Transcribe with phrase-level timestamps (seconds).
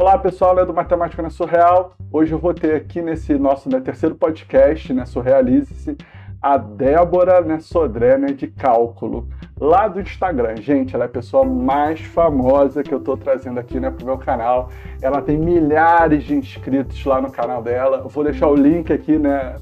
[0.00, 1.92] Olá pessoal, é do Matemática na Surreal.
[2.10, 5.94] Hoje eu vou ter aqui nesse nosso né, terceiro podcast, né, Surrealize-se,
[6.40, 9.28] a Débora né, Sodré né, de Cálculo,
[9.60, 10.56] lá do Instagram.
[10.56, 14.06] Gente, ela é a pessoa mais famosa que eu estou trazendo aqui né, para o
[14.06, 14.70] meu canal.
[15.02, 17.98] Ela tem milhares de inscritos lá no canal dela.
[17.98, 19.56] Eu vou deixar o link aqui né,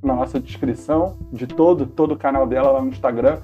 [0.00, 3.38] na nossa descrição de todo, todo o canal dela lá no Instagram.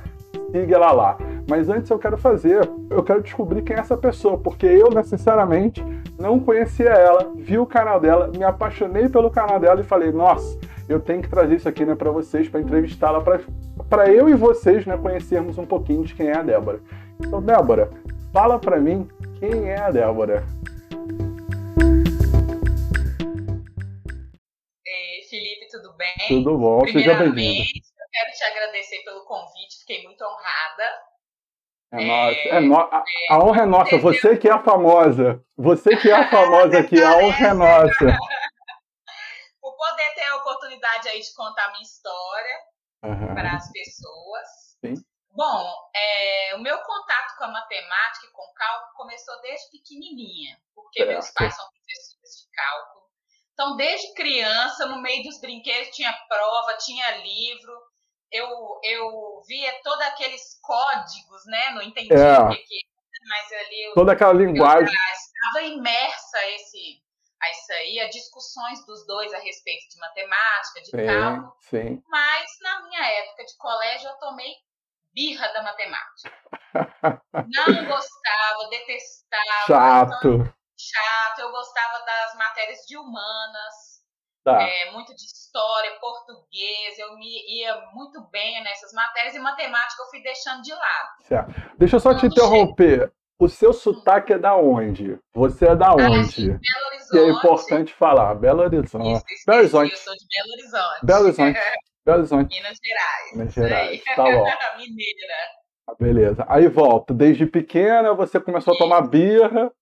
[0.52, 1.18] Siga ela lá.
[1.48, 5.02] Mas antes eu quero fazer, eu quero descobrir quem é essa pessoa, porque eu, né,
[5.02, 5.84] sinceramente,
[6.18, 10.58] não conhecia ela, vi o canal dela, me apaixonei pelo canal dela e falei, nossa,
[10.88, 14.86] eu tenho que trazer isso aqui né, para vocês, para entrevistá-la, para eu e vocês
[14.86, 16.80] né, conhecermos um pouquinho de quem é a Débora.
[17.20, 17.90] Então, Débora,
[18.32, 19.08] fala para mim
[19.38, 20.44] quem é a Débora.
[24.86, 26.28] Ei, Felipe, tudo bem?
[26.28, 27.60] Tudo bom, seja bem-vindo.
[27.60, 31.15] Eu quero te agradecer pelo convite, fiquei muito honrada.
[32.00, 32.48] É, nossa.
[32.48, 32.76] É no...
[32.78, 33.98] a, a honra é nossa.
[33.98, 35.42] Você que é a famosa.
[35.56, 37.02] Você que é a famosa aqui.
[37.02, 38.04] A honra é nossa.
[39.60, 42.56] Por poder ter a oportunidade aí de contar minha história
[43.02, 43.34] uhum.
[43.34, 44.48] para as pessoas.
[44.84, 44.94] Sim.
[45.36, 50.56] Bom, é, o meu contato com a matemática e com o cálculo começou desde pequenininha,
[50.74, 51.12] porque certo.
[51.12, 53.06] meus pais são professores de cálculo.
[53.52, 57.85] Então, desde criança, no meio dos brinquedos, tinha prova, tinha livro
[58.36, 61.70] eu, eu via todos aqueles códigos, né?
[61.70, 62.38] Não entendi é.
[62.38, 62.86] o que, que
[63.28, 64.88] mas ali eu, toda aquela linguagem.
[64.88, 67.02] estava imersa a esse
[67.40, 71.56] a isso aí, a discussões dos dois a respeito de matemática, de sim, cálculo.
[71.60, 72.02] Sim.
[72.08, 74.54] Mas na minha época de colégio eu tomei
[75.12, 76.32] birra da matemática.
[77.34, 79.66] Não gostava, detestava.
[79.66, 80.28] Chato.
[80.28, 81.38] Então, chato.
[81.40, 83.95] Eu gostava das matérias de humanas
[84.46, 84.62] Tá.
[84.62, 90.06] É, muito de história, português, eu me ia muito bem nessas matérias e matemática eu
[90.06, 91.08] fui deixando de lado.
[91.22, 91.54] Certo.
[91.76, 93.12] Deixa eu só te interromper.
[93.40, 95.18] O seu sotaque é da onde?
[95.34, 96.52] Você é da onde?
[96.52, 97.10] Ah, Belo Horizonte.
[97.10, 98.36] Que é importante falar.
[98.36, 99.14] Belo Horizonte.
[99.14, 99.90] Isso, isso, Belo Horizonte.
[99.90, 101.06] Eu sou de Belo Horizonte.
[101.06, 101.60] Belo Horizonte.
[102.06, 102.56] Belo Horizonte.
[102.56, 103.32] Minas Gerais.
[103.32, 104.04] Minas Gerais.
[104.04, 104.44] Tá bom.
[104.78, 105.34] Mineira.
[105.88, 106.46] Ah, beleza.
[106.48, 107.12] Aí volta.
[107.12, 109.72] Desde pequena você começou a tomar birra.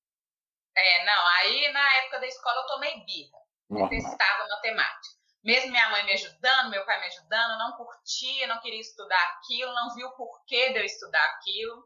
[0.75, 1.27] É, não.
[1.43, 3.45] Aí na época da escola eu tomei birra.
[3.75, 5.15] Detestava matemática.
[5.45, 9.75] Mesmo minha mãe me ajudando, meu pai me ajudando, não curtia, não queria estudar aquilo,
[9.75, 11.85] não viu o porquê de eu estudar aquilo.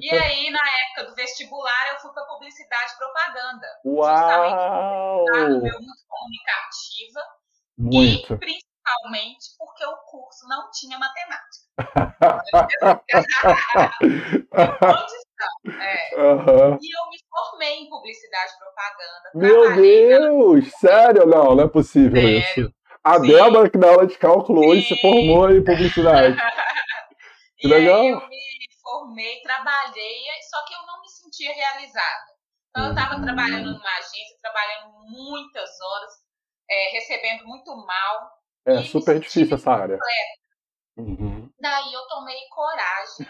[0.00, 3.66] E aí, na época do vestibular, eu fui para publicidade e propaganda.
[3.84, 5.24] Uau!
[5.26, 7.20] Justamente meu muito comunicativa.
[7.76, 8.34] Muito.
[8.34, 11.64] E principalmente porque o curso não tinha matemática.
[15.66, 16.16] É.
[16.16, 16.78] Uhum.
[16.80, 19.30] E eu me formei em publicidade e propaganda.
[19.34, 20.64] Meu Deus!
[20.64, 20.78] Na...
[20.78, 21.26] Sério?
[21.26, 22.38] Não, não é possível Sério?
[22.38, 22.74] isso.
[23.02, 23.26] A Sim.
[23.26, 24.68] Débora, que dá aula de cálculo Sim.
[24.68, 26.36] hoje, se formou em publicidade.
[27.58, 28.04] que legal.
[28.04, 28.38] Eu me
[28.82, 32.34] formei, trabalhei, só que eu não me sentia realizada.
[32.70, 36.12] Então, eu estava trabalhando numa agência, trabalhando muitas horas,
[36.70, 38.30] é, recebendo muito mal.
[38.66, 39.98] É super difícil essa área.
[40.96, 41.50] Uhum.
[41.60, 43.26] Daí eu tomei coragem.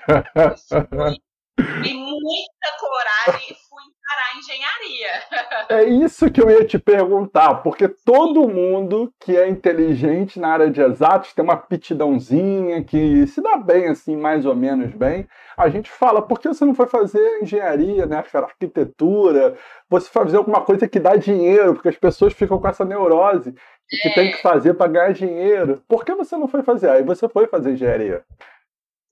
[1.58, 5.64] e muita coragem e fui encarar a engenharia.
[5.68, 10.70] É isso que eu ia te perguntar, porque todo mundo que é inteligente na área
[10.70, 15.28] de exatos tem uma aptidãozinha que se dá bem, assim, mais ou menos bem.
[15.56, 19.56] A gente fala, por que você não foi fazer engenharia, né, arquitetura?
[19.88, 23.54] Você fazer alguma coisa que dá dinheiro, porque as pessoas ficam com essa neurose
[23.88, 25.82] que tem que fazer para ganhar dinheiro.
[25.86, 26.90] Por que você não foi fazer?
[26.90, 28.24] Aí você foi fazer engenharia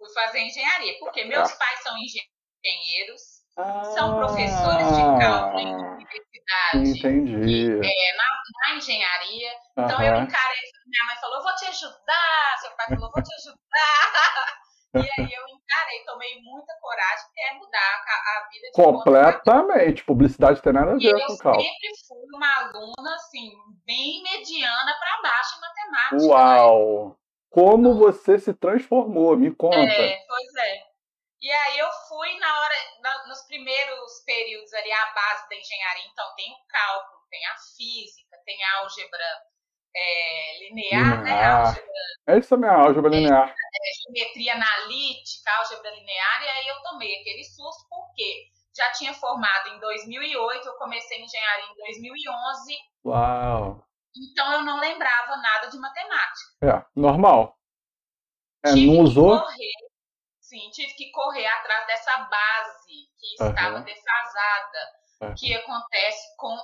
[0.03, 2.32] fui fazer engenharia, porque meus pais são engenheiros,
[3.57, 6.99] ah, são professores de cálculo em universidade.
[6.99, 7.43] Entendi.
[7.47, 8.25] E, é, na,
[8.69, 9.51] na, engenharia.
[9.73, 14.63] Então eu encarei, minha mãe falou, vou te ajudar, seu pai falou, vou te ajudar.
[14.95, 20.05] E aí eu encarei, tomei muita coragem até mudar a, a vida de Completamente.
[20.05, 21.65] Publicidade tem nada a ver com cálculo.
[21.65, 23.53] Eu sempre fui uma aluna, assim,
[23.87, 26.31] bem mediana para baixo em matemática.
[26.31, 27.09] Uau!
[27.09, 27.15] Né?
[27.49, 29.35] Como você se transformou?
[29.35, 29.79] Me conta.
[29.79, 30.92] É, pois é.
[31.43, 36.07] E aí eu fui na hora, na, nos primeiros períodos ali, a base da engenharia,
[36.07, 39.25] então tem o cálculo, tem a física, tem a álgebra
[39.95, 41.45] é, linear, né?
[41.45, 41.93] Álgebra,
[42.29, 43.49] é isso também, a álgebra é, linear.
[43.49, 48.47] É, geometria analítica, álgebra linear, e aí eu tomei aquele susto, porque
[48.77, 52.79] já tinha formado em 2008, eu comecei engenharia em 2011.
[53.05, 53.85] Uau!
[54.15, 56.51] Então eu não lembrava nada de matemática.
[56.63, 57.59] É, normal.
[58.65, 59.41] É, tive não usou?
[59.41, 59.73] Correr,
[60.53, 62.89] sim, tive que correr atrás dessa base
[63.19, 63.85] que estava uhum.
[63.85, 64.79] defasada,
[65.23, 65.35] uhum.
[65.35, 66.55] que acontece com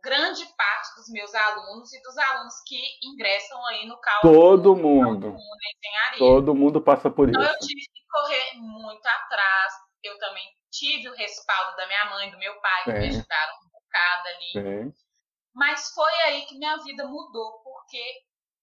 [0.00, 4.34] grande parte dos meus alunos e dos alunos que ingressam aí no cálculo.
[4.34, 5.36] Todo mundo.
[6.18, 7.50] Todo mundo passa por então, isso.
[7.50, 9.72] Então eu tive que correr muito atrás.
[10.02, 14.28] Eu também tive o respaldo da minha mãe, do meu pai, que me ajudaram focada
[14.28, 14.52] ali.
[14.52, 14.94] Sim.
[15.54, 18.02] Mas foi aí que minha vida mudou, porque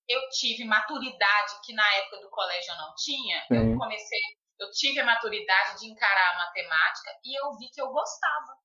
[0.10, 3.40] eu tive maturidade que na época do colégio eu não tinha.
[3.48, 3.72] Sim.
[3.72, 4.20] Eu comecei,
[4.60, 8.58] eu tive a maturidade de encarar a matemática e eu vi que eu gostava.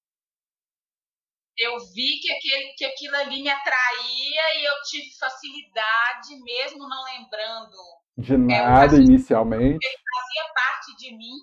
[1.57, 7.05] Eu vi que, aquele, que aquilo ali me atraía e eu tive facilidade, mesmo não
[7.05, 7.77] lembrando.
[8.17, 9.87] De nada inicialmente.
[9.87, 11.35] Ele fazia parte de mim,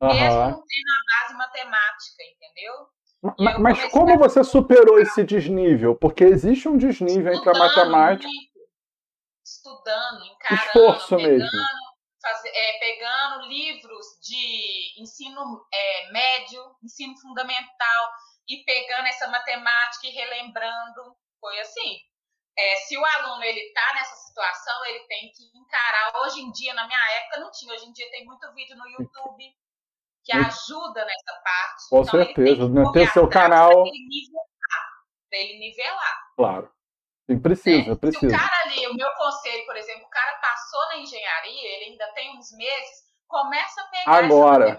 [0.00, 0.50] mesmo Aham.
[0.50, 2.74] não tendo a base matemática, entendeu?
[3.22, 5.94] Ma- eu Mas comecei como a- você superou esse desnível?
[5.94, 8.26] Porque existe um desnível entre a Estudando matemática.
[8.28, 8.68] muito,
[9.44, 11.58] estudando, encarando, Esforço pegando, mesmo.
[12.24, 18.10] É, pegando livros de ensino é, médio, ensino fundamental
[18.48, 21.16] e pegando essa matemática e relembrando.
[21.40, 21.98] Foi assim.
[22.56, 26.12] É, se o aluno ele está nessa situação, ele tem que encarar.
[26.22, 27.74] Hoje em dia, na minha época, não tinha.
[27.74, 29.44] Hoje em dia tem muito vídeo no YouTube
[30.24, 31.88] que ajuda nessa parte.
[31.90, 33.70] Com Então, ele tem certeza, que Ter seu canal.
[33.70, 33.98] pra ele
[35.32, 36.32] ele nivelar.
[36.36, 36.72] Claro.
[37.32, 38.36] Sim, precisa, Se o precisa.
[38.36, 42.36] cara ali, o meu conselho, por exemplo, o cara passou na engenharia, ele ainda tem
[42.38, 44.64] uns meses, começa a pegar Agora.
[44.66, 44.78] essa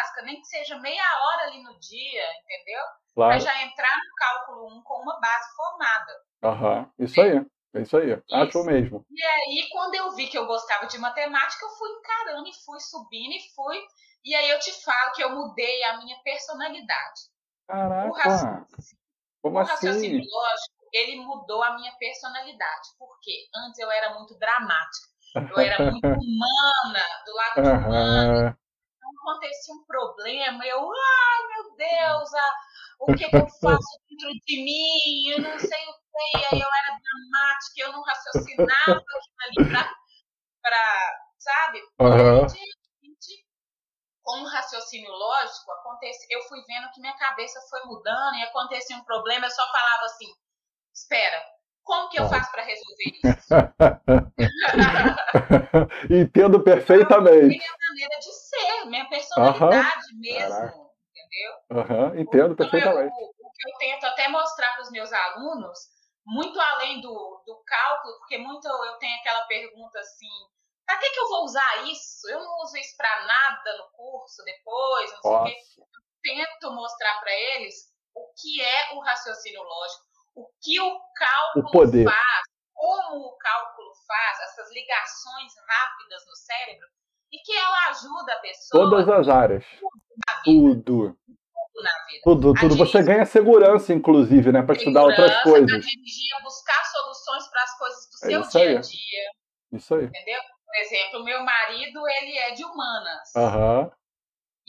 [0.00, 2.80] básica, nem que seja meia hora ali no dia, entendeu?
[3.14, 3.40] Pra Claro.
[3.40, 6.12] já entrar no cálculo 1 com uma base formada.
[6.42, 6.90] Aham.
[6.98, 7.44] Isso aí.
[7.74, 8.12] É isso aí.
[8.32, 8.64] Acho Isso.
[8.64, 9.04] mesmo.
[9.10, 12.78] E aí, quando eu vi que eu gostava de matemática, eu fui encarando e fui
[12.80, 13.80] subindo e fui.
[14.24, 17.20] E aí eu te falo que eu mudei a minha personalidade.
[17.68, 18.12] O Caraca.
[18.18, 18.66] raciocínio,
[19.42, 20.30] Como o raciocínio assim?
[20.30, 22.88] lógico, ele mudou a minha personalidade.
[22.98, 23.48] Por quê?
[23.54, 25.08] Antes eu era muito dramática.
[25.34, 28.48] Eu era muito humana, do lado de humana.
[28.48, 28.56] Aham.
[28.96, 32.30] Então acontecia um problema, eu, ai meu Deus,
[33.00, 35.28] o que, que eu faço dentro de mim?
[35.30, 36.46] Eu não sei o que.
[36.52, 39.92] Aí eu era dramática, eu não raciocinava aquilo ali pra,
[40.62, 41.82] pra sabe?
[42.42, 43.46] Repente,
[44.22, 48.96] com um raciocínio lógico, acontece, eu fui vendo que minha cabeça foi mudando e acontecia
[48.96, 50.32] um problema, eu só falava assim,
[50.94, 51.42] espera,
[51.82, 53.48] como que eu faço para resolver isso?
[56.10, 57.58] Entendo perfeitamente.
[57.58, 60.76] Minha maneira de ser, minha personalidade mesmo, Caraca.
[61.10, 61.52] entendeu?
[61.70, 63.14] Aham, Entendo perfeitamente.
[63.20, 65.78] eu- o que eu tento até mostrar para os meus alunos,
[66.24, 70.28] muito além do, do cálculo, porque muito eu tenho aquela pergunta assim,
[70.86, 72.28] para que, que eu vou usar isso?
[72.28, 75.56] Eu não uso isso para nada no curso depois, não sei o quê.
[76.22, 77.74] Tento mostrar para eles
[78.14, 82.04] o que é o raciocínio lógico, o que o cálculo O poder.
[82.04, 82.42] faz,
[82.74, 86.86] como o cálculo faz, essas ligações rápidas no cérebro,
[87.32, 89.64] e que ela ajuda a pessoa Todas as áreas.
[90.26, 90.82] na vida, Tudo.
[90.84, 92.20] tudo na vida.
[92.24, 92.54] Tudo.
[92.54, 94.62] Você dirigir- ganha segurança, inclusive, né?
[94.62, 95.72] Para estudar outras coisas.
[95.72, 98.68] A dirigir, buscar soluções para as coisas do É seu isso aí.
[98.68, 99.30] dia a dia,
[99.72, 100.04] Isso aí.
[100.04, 100.40] entendeu?
[100.66, 103.34] Por exemplo, meu marido, ele é de humanas.
[103.36, 103.90] Aham.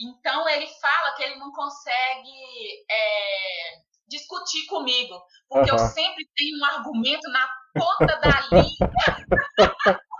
[0.00, 3.76] Então, ele fala que ele não consegue é,
[4.08, 5.14] discutir comigo,
[5.48, 8.90] porque eu sempre tenho um argumento na ponta da língua.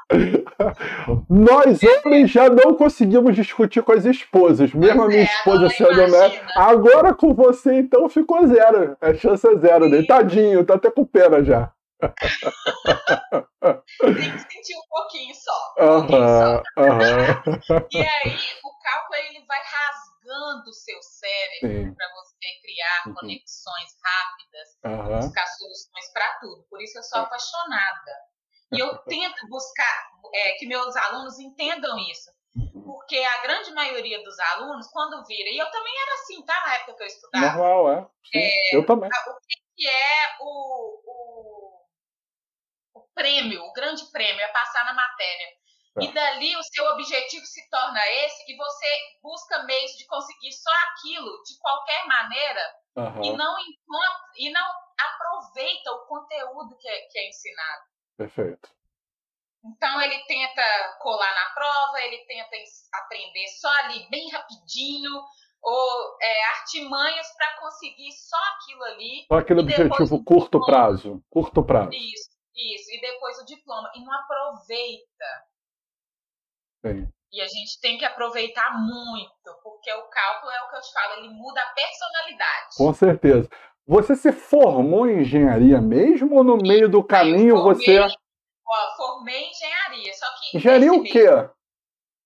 [1.29, 5.97] Nós homens já não conseguimos discutir com as esposas, mesmo a minha é, esposa sendo
[5.97, 6.47] médica.
[6.57, 8.97] Agora com você, então, ficou zero.
[9.01, 9.91] A chance é zero.
[9.91, 10.07] dele.
[10.07, 11.73] Tadinho, tá até com pena já.
[12.05, 12.13] Tem
[14.15, 15.75] que sentir um pouquinho só.
[15.79, 16.63] Um pouquinho só.
[16.77, 17.43] Aham, aham.
[17.91, 19.61] E aí, o cálculo ele vai
[20.25, 23.14] rasgando o seu cérebro para você criar Uhum.
[23.14, 25.21] conexões rápidas, Aham.
[25.21, 26.64] buscar soluções para tudo.
[26.69, 28.12] Por isso eu sou apaixonada.
[28.73, 32.31] E eu tento buscar é, que meus alunos entendam isso.
[32.85, 36.61] Porque a grande maioria dos alunos, quando vira, e eu também era assim, tá?
[36.66, 38.09] Na época que eu estudava, Normal, é.
[38.33, 39.09] Sim, Eu também.
[39.11, 41.87] o que, que é o, o,
[42.95, 45.47] o prêmio, o grande prêmio, é passar na matéria.
[45.95, 46.03] Tá.
[46.03, 48.87] E dali o seu objetivo se torna esse e você
[49.23, 53.37] busca meios de conseguir só aquilo de qualquer maneira e Aham.
[53.37, 57.83] não encontra, e não aproveita o conteúdo que é, que é ensinado.
[58.17, 58.69] Perfeito.
[59.65, 60.63] Então ele tenta
[61.01, 62.57] colar na prova, ele tenta
[62.93, 65.11] aprender só ali bem rapidinho,
[65.63, 69.25] ou é, artimanhas para conseguir só aquilo ali.
[69.27, 70.67] Só aquele E objetivo curto diploma.
[70.67, 71.25] prazo.
[71.31, 71.91] Curto prazo.
[71.93, 72.91] Isso, isso.
[72.93, 73.91] E depois o diploma.
[73.95, 75.45] E não aproveita.
[76.85, 77.09] Sim.
[77.33, 80.93] E a gente tem que aproveitar muito, porque o cálculo é o que eu te
[80.93, 82.67] falo, ele muda a personalidade.
[82.76, 83.49] Com certeza.
[83.87, 87.99] Você se formou em engenharia mesmo ou no meio do caminho eu você.
[87.99, 88.17] formei,
[88.67, 91.26] ó, formei em engenharia, só que Engenharia o quê?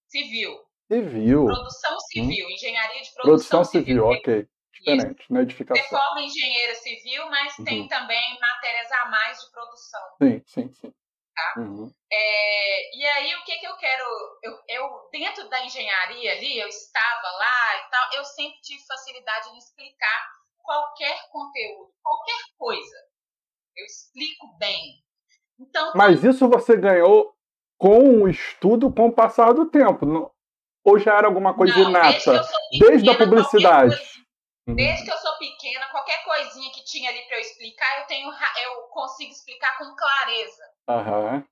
[0.09, 0.59] Civil,
[0.91, 1.45] Civil.
[1.47, 3.13] produção civil, engenharia de Hum.
[3.23, 4.49] Produção produção, civil, ok.
[4.73, 5.89] Diferente, na Você edificação.
[5.89, 7.89] forma engenheira civil, mas tem Uhum.
[7.89, 10.01] também matérias a mais de produção.
[10.23, 10.95] Sim, sim, sim.
[11.39, 11.61] Tá.
[11.61, 11.93] Uhum.
[12.11, 14.05] É, e aí, o que, que eu quero?
[14.43, 19.51] Eu, eu, dentro da engenharia ali, eu estava lá e tal, eu sempre tive facilidade
[19.51, 20.27] em explicar
[20.59, 22.97] qualquer conteúdo, qualquer coisa.
[23.77, 24.97] Eu explico bem.
[25.61, 27.33] Então, Mas isso você ganhou
[27.79, 30.35] com o estudo, com o passar do tempo.
[30.85, 32.33] Ou já era alguma coisa não, inata?
[32.33, 33.97] Desde, desde a publicidade.
[34.69, 34.75] Uhum.
[34.75, 38.29] Desde que eu sou pequena, qualquer coisinha que tinha ali para eu explicar, eu tenho,
[38.29, 40.63] eu consigo explicar com clareza.
[40.87, 41.45] Aham.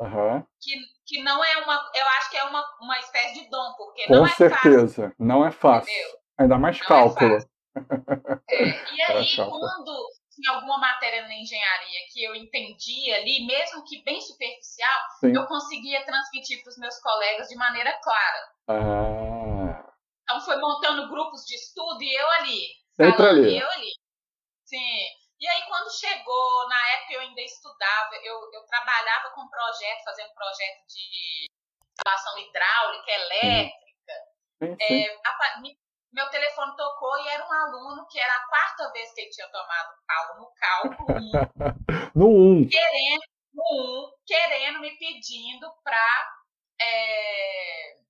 [0.00, 0.40] Uhum.
[0.60, 0.72] Que,
[1.06, 1.74] que não é uma.
[1.94, 5.14] Eu acho que é uma, uma espécie de dom, porque Com não é certeza, fácil,
[5.18, 5.92] não é fácil.
[5.92, 6.18] Entendeu?
[6.38, 7.34] Ainda mais não cálculo.
[7.34, 7.38] É,
[8.50, 8.68] é.
[8.94, 14.20] E aí, quando tinha alguma matéria na engenharia que eu entendia ali, mesmo que bem
[14.20, 15.36] superficial, Sim.
[15.36, 18.48] eu conseguia transmitir para os meus colegas de maneira clara.
[18.68, 19.90] Ah.
[20.30, 22.68] Então foi montando grupos de estudo e eu ali.
[22.94, 23.50] Sempre ali.
[23.50, 23.92] E eu ali.
[24.64, 25.02] Sim.
[25.40, 30.32] E aí, quando chegou, na época eu ainda estudava, eu, eu trabalhava com projeto, fazendo
[30.32, 31.46] projeto de
[31.90, 34.12] instalação hidráulica, elétrica.
[34.62, 35.02] Sim, sim.
[35.02, 35.62] É, a,
[36.12, 39.48] meu telefone tocou e era um aluno que era a quarta vez que ele tinha
[39.48, 42.12] tomado pau no cálculo 1.
[42.14, 42.68] no 1.
[42.68, 43.22] Querendo,
[43.52, 46.06] no 1, querendo, me pedindo para
[46.80, 48.00] é,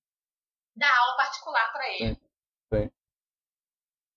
[0.81, 2.15] dar aula particular para ele.
[2.15, 2.21] Sim,
[2.73, 2.91] sim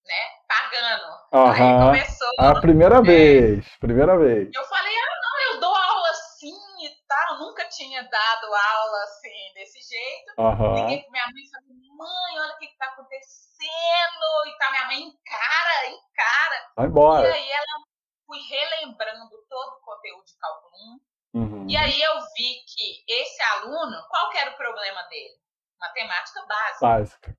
[0.06, 0.22] né?
[0.48, 1.08] Pagando.
[1.34, 1.52] Uhum.
[1.52, 2.28] Aí começou.
[2.40, 3.78] A primeira é, vez.
[3.80, 4.50] Primeira vez.
[4.54, 7.40] Eu falei, ah, não, eu dou aula assim e tal.
[7.40, 10.34] Nunca tinha dado aula assim, desse jeito.
[10.38, 10.76] Uhum.
[10.76, 11.68] Liguei pra minha mãe e falei,
[11.98, 14.26] mãe, olha o que, que tá acontecendo.
[14.48, 16.72] E tá minha mãe encara, encara.
[16.76, 17.28] Vai embora.
[17.30, 17.80] E aí ela
[18.26, 21.00] fui relembrando todo o conteúdo de cálculo 1.
[21.36, 21.68] Uhum.
[21.68, 25.43] E aí eu vi que esse aluno, qual que era o problema dele?
[25.84, 26.88] Matemática básica.
[26.88, 27.38] Básica.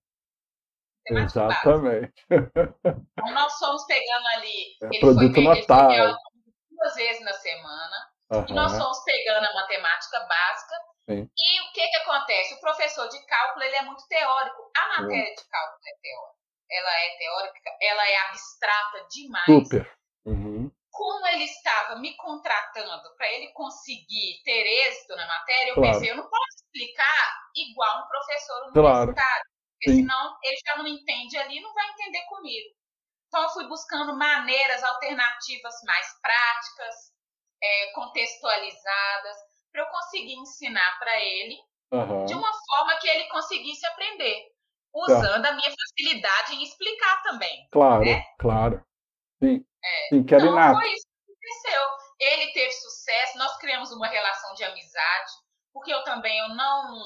[1.07, 2.25] Exatamente.
[2.31, 4.77] Então nós fomos pegando ali.
[4.83, 6.05] É ele produto foi, notável.
[6.05, 6.17] Ele
[6.71, 7.97] duas vezes na semana.
[8.33, 8.47] Uhum.
[8.49, 10.75] E nós fomos pegando a matemática básica.
[11.09, 11.31] Sim.
[11.37, 12.55] E o que, que acontece?
[12.55, 14.71] O professor de cálculo ele é muito teórico.
[14.77, 15.35] A matéria uhum.
[15.35, 16.45] de cálculo é teórica.
[16.71, 19.45] Ela é teórica, ela é abstrata demais.
[19.45, 19.99] Super.
[20.27, 20.54] Uhum.
[20.95, 25.93] Como ele estava me contratando para ele conseguir ter êxito na matéria, eu claro.
[25.93, 29.15] pensei, eu não posso explicar igual um professor universitário.
[29.15, 29.43] Claro.
[29.75, 29.97] Porque Sim.
[29.97, 32.71] senão ele já não entende ali e não vai entender comigo.
[33.27, 36.95] Então eu fui buscando maneiras alternativas mais práticas,
[37.61, 39.37] é, contextualizadas,
[39.73, 41.59] para eu conseguir ensinar para ele
[41.91, 42.25] uhum.
[42.25, 44.47] de uma forma que ele conseguisse aprender,
[44.95, 47.69] usando a minha facilidade em explicar também.
[47.73, 48.25] Claro, né?
[48.39, 48.85] claro.
[49.43, 50.09] Sim, é.
[50.09, 50.41] Sim então,
[50.75, 51.83] foi isso que aconteceu.
[52.21, 55.33] Ele teve sucesso, nós criamos uma relação de amizade,
[55.73, 57.03] porque eu também eu não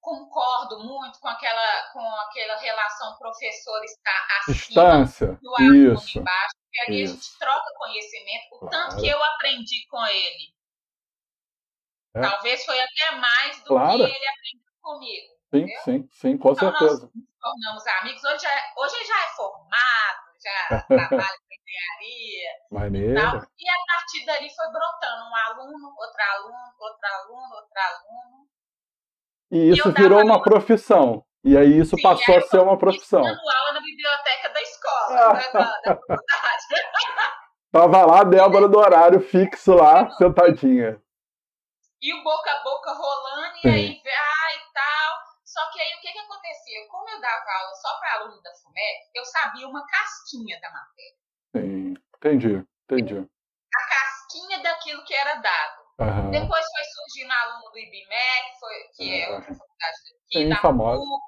[0.00, 5.26] concordo muito com aquela, com aquela relação professor estar acima Distância.
[5.42, 6.18] do aluno Isso.
[6.20, 7.12] embaixo, porque ali Isso.
[7.12, 8.70] a gente troca conhecimento, o Claro.
[8.70, 10.54] tanto que eu aprendi com ele.
[12.14, 12.20] É.
[12.20, 13.96] Talvez foi até mais do Claro.
[13.98, 15.26] que ele aprendeu comigo.
[15.50, 15.82] Sim, entendeu?
[15.82, 17.02] sim, sim, com Então, certeza.
[17.02, 18.24] nós nos tornamos amigos.
[18.24, 20.68] Hoje, é- hoje ele já é formado, já
[21.30, 22.78] trabalha engenharia e tal.
[22.80, 23.48] Maneiro.
[23.58, 28.46] E a partir dali foi brotando um aluno, outro aluno, outro aluno, outro aluno.
[29.50, 31.24] E isso dava virou uma profissão.
[31.44, 33.22] E aí isso Sim, passou aí a ser uma profissão.
[33.22, 36.66] Dando aula na biblioteca da escola, né, da, da faculdade.
[37.70, 41.00] Tava lá a Débora do horário fixo lá, sentadinha.
[42.00, 45.26] E o boca a boca rolando, e aí, ah, e tal.
[45.44, 46.88] Só que aí o que que acontecia?
[46.90, 51.25] Como eu dava aula só para aluno da FUMEC, eu sabia uma casquinha da matéria.
[51.60, 53.18] Sim, entendi, entendi.
[53.18, 55.86] A casquinha daquilo que era dado.
[56.30, 59.96] Depois foi surgindo aluno do IBMEC, foi, que é outra faculdade
[60.30, 60.98] Sim, da famosa.
[60.98, 61.22] PUC,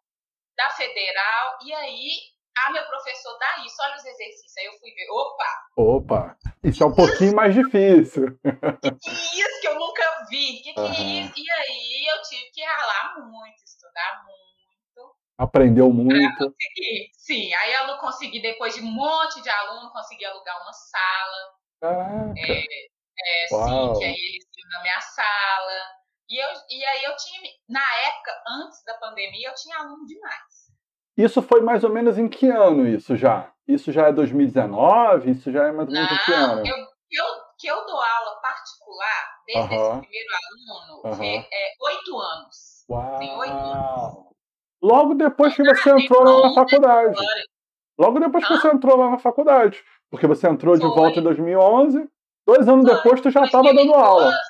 [0.57, 2.11] da Federal, e aí,
[2.59, 4.57] ah, meu professor dá isso, olha os exercícios.
[4.59, 8.37] Aí eu fui ver, opa, Opa, isso é um pouquinho mais difícil.
[8.83, 10.61] que que é isso que eu nunca vi?
[10.61, 11.21] Que que é Aham.
[11.23, 11.33] isso?
[11.37, 14.48] E aí eu tive que ralar muito, estudar muito.
[15.39, 16.37] Aprendeu muito.
[16.37, 17.11] conseguir.
[17.17, 21.55] Sim, aí eu não consegui, depois de um monte de aluno, consegui alugar uma sala.
[21.81, 22.41] Caraca.
[22.41, 23.95] É, Uau.
[23.95, 25.81] sim, que aí eles iam na minha sala.
[26.29, 30.69] E, eu, e aí eu tinha, na época, antes da pandemia, eu tinha aluno demais.
[31.17, 33.53] Isso foi mais ou menos em que ano isso já?
[33.67, 35.31] Isso já é 2019?
[35.31, 36.67] Isso já é mais ou menos em que Não, ano?
[36.67, 37.25] eu, eu,
[37.59, 39.75] que eu dou aula particular, desde Aham.
[39.75, 41.25] esse primeiro aluno, Aham.
[41.25, 42.85] é, é oito anos.
[43.19, 44.38] Tem oito Uau!
[44.83, 47.17] Logo depois que você entrou na faculdade.
[47.99, 49.83] Logo depois que você entrou lá na faculdade.
[50.11, 52.09] Porque você entrou de volta em 2011.
[52.47, 54.25] Dois anos depois tu já estava dando 2012, aula.
[54.31, 54.41] mais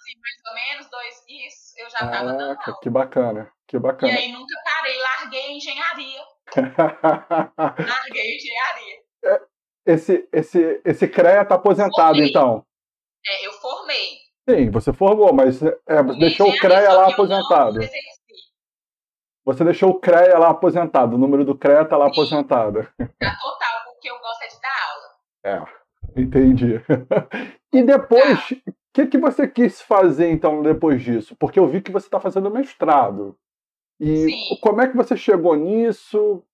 [0.46, 2.58] ou menos, dois, isso, eu já estava dando aula.
[2.80, 3.52] que bacana.
[3.66, 4.12] Que E bacana.
[4.12, 6.20] aí nunca parei, larguei a engenharia.
[7.88, 9.42] Larguei a engenharia.
[9.84, 12.28] esse, esse, esse CREA tá aposentado, Formei.
[12.28, 12.64] então.
[13.26, 14.18] É, eu formei.
[14.48, 15.76] Sim, você formou, mas é,
[16.18, 17.82] deixou o CREA lá eu não aposentado.
[17.82, 18.17] exerci.
[19.48, 21.16] Você deixou o CREA lá aposentado.
[21.16, 22.12] O número do CREA tá lá Sim.
[22.12, 22.82] aposentado.
[22.82, 25.66] Tá total, porque eu gosto é de dar aula.
[26.14, 26.74] É, entendi.
[27.72, 28.72] e depois, o ah.
[28.92, 31.34] que, que você quis fazer então depois disso?
[31.36, 33.38] Porque eu vi que você está fazendo mestrado.
[33.98, 34.58] E Sim.
[34.60, 36.44] como é que você chegou nisso?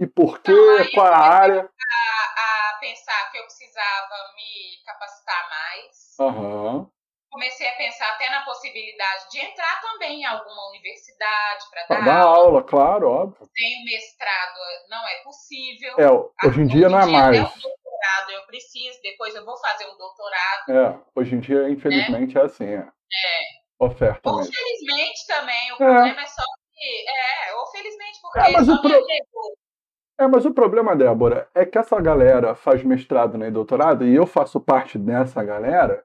[0.00, 0.50] E por quê?
[0.50, 1.60] Então, Qual a área?
[1.60, 6.16] A, a, pensar que eu precisava me capacitar mais.
[6.18, 6.93] Uhum
[7.34, 12.20] comecei a pensar até na possibilidade de entrar também em alguma universidade para dar, dar
[12.20, 12.36] aula.
[12.36, 12.62] aula.
[12.62, 13.48] claro, óbvio.
[13.52, 15.96] Tenho mestrado, não é possível.
[15.98, 17.40] É, hoje em dia não é mais.
[17.40, 20.70] Até doutorado eu preciso, depois eu vou fazer um doutorado.
[20.70, 22.40] É, hoje em dia, infelizmente, né?
[22.40, 22.66] é assim.
[22.66, 22.78] É.
[22.78, 23.64] é.
[23.80, 24.30] Oferta.
[24.30, 24.52] Ou mesmo.
[24.54, 25.76] felizmente também, o é.
[25.78, 27.04] problema é só que.
[27.08, 29.04] É, ou felizmente, porque é, mas só o pro...
[30.16, 34.14] É, mas o problema, Débora, é que essa galera faz mestrado né, e doutorado, e
[34.14, 36.04] eu faço parte dessa galera,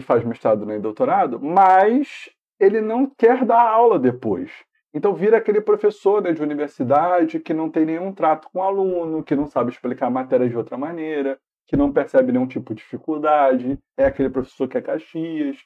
[0.00, 4.50] que faz mestrado nem doutorado, mas ele não quer dar aula depois.
[4.92, 9.22] Então vira aquele professor né, de universidade que não tem nenhum trato com o aluno,
[9.22, 12.82] que não sabe explicar a matéria de outra maneira, que não percebe nenhum tipo de
[12.82, 15.58] dificuldade, é aquele professor que é Caxias.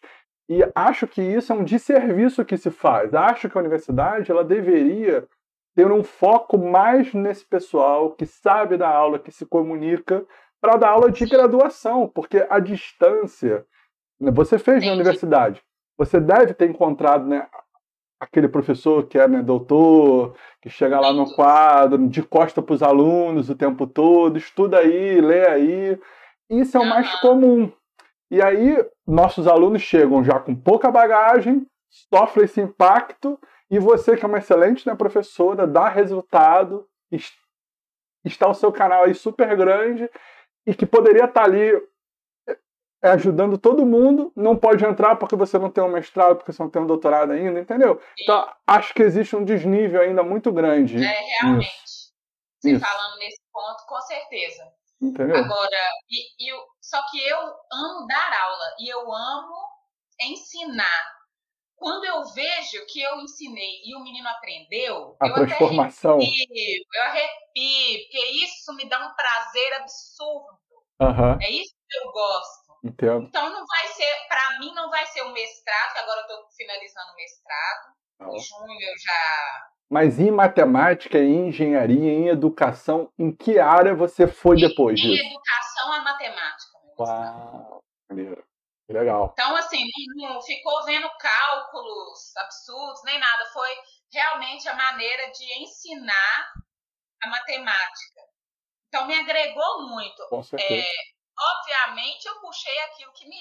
[0.49, 3.15] E acho que isso é um desserviço que se faz.
[3.15, 5.27] Acho que a universidade ela deveria
[5.75, 10.27] ter um foco mais nesse pessoal que sabe da aula, que se comunica,
[10.61, 13.65] para dar aula de graduação, porque a distância
[14.31, 14.87] você fez Entendi.
[14.89, 15.63] na universidade.
[15.99, 17.47] Você deve ter encontrado né,
[18.21, 22.83] aquele professor que é né, doutor, que chega lá no quadro, de costa para os
[22.83, 25.99] alunos o tempo todo, estuda aí, lê aí.
[26.49, 27.73] Isso é o mais comum.
[28.31, 33.39] E aí, nossos alunos chegam já com pouca bagagem, sofrem esse impacto,
[33.71, 36.87] e você, que é uma excelente né, professora, dá resultado,
[38.25, 40.09] está o seu canal aí super grande,
[40.67, 41.73] e que poderia estar ali
[43.03, 46.63] é ajudando todo mundo, não pode entrar porque você não tem um mestrado, porque você
[46.63, 48.01] não tem um doutorado ainda, entendeu?
[48.17, 48.23] Sim.
[48.23, 51.03] Então, acho que existe um desnível ainda muito grande.
[51.03, 51.67] É, realmente.
[51.85, 52.13] Isso.
[52.61, 52.85] Você Isso.
[52.85, 54.63] falando nesse ponto, com certeza.
[55.01, 55.37] Entendeu?
[55.37, 59.57] Agora, e, só que eu amo dar aula e eu amo
[60.21, 61.13] ensinar.
[61.75, 66.19] Quando eu vejo que eu ensinei e o menino aprendeu, a eu transformação.
[66.19, 70.63] Arrepio, eu arrepio, porque isso me dá um prazer absurdo.
[71.01, 71.39] Uhum.
[71.43, 72.62] É isso que eu gosto.
[72.83, 73.27] Entendo.
[73.29, 76.51] Então não vai ser, para mim não vai ser o mestrado, que agora eu estou
[76.57, 77.93] finalizando o mestrado.
[78.35, 79.69] Em junho eu já.
[79.91, 85.23] Mas em matemática, em engenharia, em educação, em que área você foi depois em, disso?
[85.23, 86.79] Em educação a matemática.
[86.99, 88.45] Uau, maneiro.
[88.89, 89.31] Legal.
[89.33, 89.85] Então, assim,
[90.17, 93.47] não ficou vendo cálculos absurdos, nem nada.
[93.53, 93.71] Foi
[94.13, 96.53] realmente a maneira de ensinar
[97.23, 98.21] a matemática.
[98.89, 100.27] Então, me agregou muito.
[100.29, 100.83] Com certeza.
[100.83, 100.93] É,
[101.39, 103.41] obviamente eu puxei aquilo que me.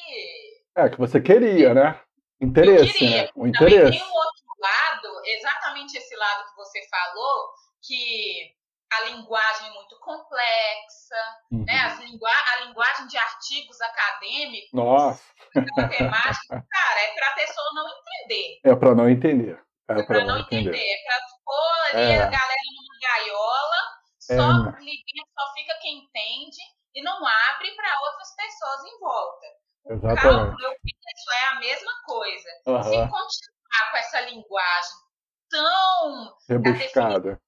[0.76, 2.02] É, que você queria, né?
[2.40, 3.30] Interesse, né?
[3.36, 3.76] O interesse.
[3.76, 7.50] Também tem um outro lado, exatamente esse lado que você falou,
[7.84, 8.56] que
[8.92, 11.16] a linguagem é muito complexa,
[11.52, 11.64] uhum.
[11.66, 11.80] né?
[11.86, 15.24] As lingu a linguagem de artigos acadêmicos, Nossa.
[15.56, 18.60] matemática, cara, é para a pessoa não entender.
[18.64, 19.64] É para não entender.
[19.90, 20.70] É, é para não entender.
[20.70, 20.94] entender.
[20.94, 22.24] É para pôr ali é.
[22.24, 24.82] a galera numa gaiola, só é.
[25.38, 26.62] só fica quem entende
[26.94, 29.48] e não abre para outras pessoas em volta.
[29.86, 30.22] O Exatamente.
[30.22, 32.50] cálculo, eu penso, é a mesma coisa.
[32.68, 32.84] Uhum.
[32.84, 34.98] Se continuar com essa linguagem
[35.50, 37.42] tão rebuscada,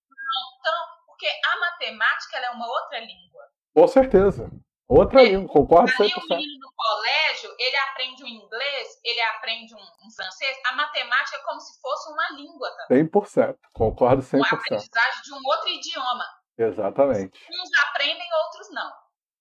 [0.63, 3.43] tão, porque a matemática é uma outra língua.
[3.75, 4.49] Com certeza.
[4.87, 5.95] Outra é, língua, concordo 100%.
[5.97, 10.57] o menino no colégio, ele aprende o inglês, ele aprende um, um, francês.
[10.65, 13.07] A matemática é como se fosse uma língua também.
[13.07, 14.35] 100%, concordo 100%.
[14.35, 16.25] Uma aprendizagem de um outro idioma.
[16.57, 17.39] Exatamente.
[17.49, 18.91] Uns aprendem, outros não.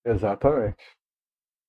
[0.05, 0.85] Exatamente.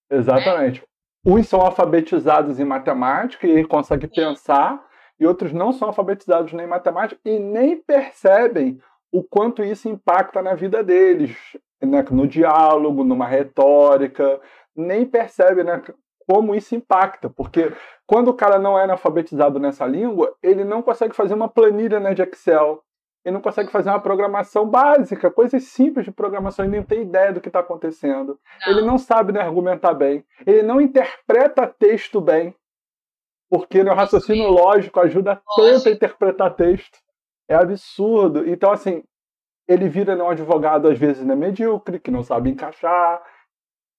[0.09, 0.81] Exatamente.
[0.81, 1.29] É.
[1.29, 4.83] Uns são alfabetizados em matemática e conseguem pensar,
[5.19, 8.79] e outros não são alfabetizados nem em matemática e nem percebem
[9.11, 11.37] o quanto isso impacta na vida deles,
[11.81, 12.03] né?
[12.11, 14.41] no diálogo, numa retórica,
[14.75, 15.81] nem percebe né,
[16.27, 17.71] como isso impacta, porque
[18.07, 22.13] quando o cara não é alfabetizado nessa língua, ele não consegue fazer uma planilha né,
[22.13, 22.83] de Excel,
[23.23, 27.31] ele não consegue fazer uma programação básica, coisas simples de programação, ele não tem ideia
[27.31, 28.37] do que está acontecendo.
[28.65, 28.71] Não.
[28.71, 30.25] Ele não sabe né, argumentar bem.
[30.45, 32.53] Ele não interpreta texto bem.
[33.49, 36.99] Porque o raciocínio lógico ajuda tanto a interpretar texto.
[37.47, 38.49] É absurdo.
[38.49, 39.03] Então, assim,
[39.67, 43.23] ele vira né, um advogado, às vezes, né, medíocre, que não sabe encaixar.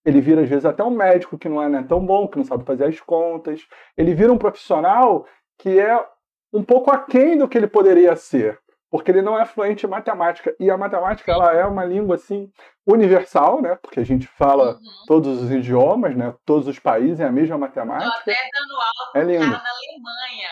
[0.05, 2.45] Ele vira, às vezes, até um médico que não é né, tão bom, que não
[2.45, 3.65] sabe fazer as contas.
[3.97, 5.25] Ele vira um profissional
[5.57, 6.05] que é
[6.53, 10.55] um pouco aquém do que ele poderia ser porque ele não é fluente em matemática.
[10.59, 12.51] E a matemática ela é uma língua assim
[12.85, 13.75] universal, né?
[13.81, 15.05] Porque a gente fala uhum.
[15.07, 16.33] todos os idiomas, né?
[16.45, 18.07] Todos os países é a mesma matemática.
[18.07, 20.49] Estou até dando aula é um cara na Alemanha,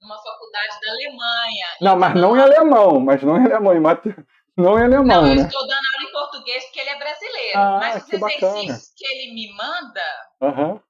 [0.00, 1.66] numa faculdade da Alemanha.
[1.80, 4.16] Não, mas não em alemão, mas não em alemão, em mate...
[4.56, 5.42] não em alemão, não, né?
[5.42, 7.58] Eu estou dando aula em português porque ele é brasileiro.
[7.58, 8.78] Ah, mas os exercícios bacana.
[8.96, 10.02] que ele me manda,
[10.40, 10.80] uhum.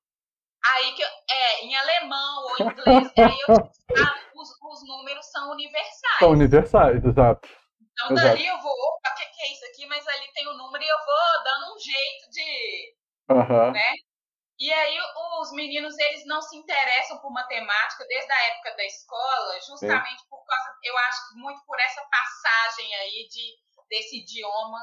[0.74, 3.70] aí que eu, é em alemão ou em inglês, aí eu,
[4.42, 6.18] os, os, números são universais.
[6.18, 7.48] São universais, exato.
[7.80, 8.28] Então exato.
[8.28, 9.86] dali eu vou, opa, o que, que, é isso aqui?
[9.86, 12.94] Mas ali tem o um número e eu vou dando um jeito de.
[13.30, 13.70] Uhum.
[13.72, 13.92] Né?
[14.58, 14.96] E aí
[15.40, 20.44] os meninos eles não se interessam por matemática desde a época da escola, justamente por
[20.44, 24.78] causa, eu acho que muito por essa passagem aí de desse idioma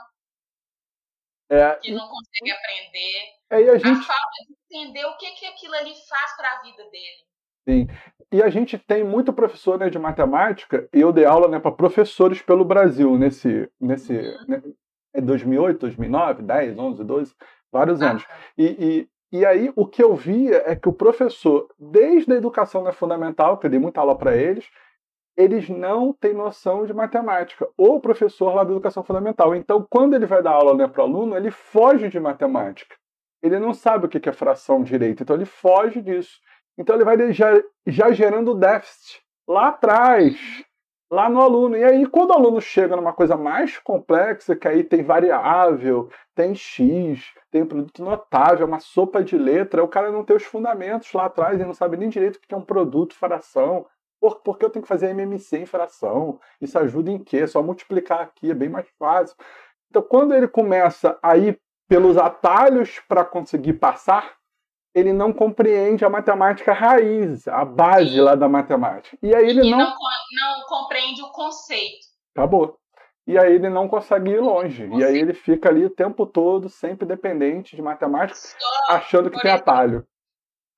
[1.50, 3.34] é, que não consegue aprender.
[3.50, 3.88] É, a, gente...
[3.88, 7.29] a falta de entender o que, que aquilo ali faz para a vida dele.
[7.70, 7.88] Sim.
[8.32, 11.72] E a gente tem muito professor né, de matemática, e eu dei aula né, para
[11.72, 13.70] professores pelo Brasil nesse.
[13.80, 14.46] nesse uhum.
[14.48, 14.62] né,
[15.22, 17.36] 2008, 2009, 10, 11, 12,
[17.72, 18.26] vários anos.
[18.58, 22.84] E, e, e aí o que eu via é que o professor, desde a educação
[22.84, 24.70] né, fundamental, que eu dei muita aula para eles,
[25.36, 27.68] eles não têm noção de matemática.
[27.76, 29.56] Ou o professor lá da educação fundamental.
[29.56, 32.96] Então, quando ele vai dar aula né, para o aluno, ele foge de matemática.
[33.42, 36.40] Ele não sabe o que é fração direito, então ele foge disso.
[36.80, 40.64] Então ele vai já, já gerando déficit lá atrás,
[41.12, 41.76] lá no aluno.
[41.76, 46.56] E aí, quando o aluno chega numa coisa mais complexa, que aí tem variável, tem
[46.56, 51.26] X, tem produto notável, uma sopa de letra, o cara não tem os fundamentos lá
[51.26, 53.86] atrás, ele não sabe nem direito o que é um produto, fração.
[54.22, 56.40] Por, por que eu tenho que fazer MMC em fração?
[56.62, 57.40] Isso ajuda em quê?
[57.40, 59.36] É só multiplicar aqui, é bem mais fácil.
[59.90, 64.39] Então, quando ele começa a ir pelos atalhos para conseguir passar,
[64.94, 68.22] ele não compreende a matemática raiz, a base Sim.
[68.22, 69.18] lá da matemática.
[69.22, 69.78] E aí ele e não...
[69.78, 69.88] não...
[69.88, 72.08] não compreende o conceito.
[72.36, 72.78] Acabou.
[73.28, 74.90] E aí ele não consegue ir longe.
[74.98, 79.40] E aí ele fica ali o tempo todo, sempre dependente de matemática, Só, achando que
[79.40, 80.08] tem exemplo, atalho.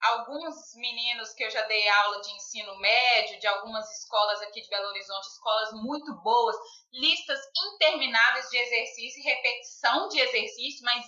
[0.02, 4.67] Alguns meninos que eu já dei aula de ensino médio, de algumas escolas aqui de
[4.67, 6.58] Belo Horizonte, escolas muito boas,
[6.91, 7.39] listas
[7.74, 11.06] intermináveis de exercício, repetição de exercício, mas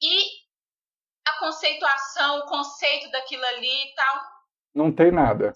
[0.00, 0.47] e
[1.28, 4.20] a conceituação, o conceito daquilo ali e tal.
[4.74, 5.54] Não tem nada.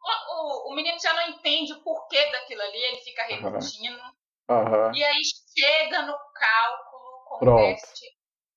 [0.00, 4.00] O, o, o, menino já não entende o porquê daquilo ali, ele fica repetindo.
[4.50, 4.94] Uhum.
[4.94, 5.20] E aí
[5.56, 7.62] chega no cálculo com Pronto.
[7.62, 8.06] um teste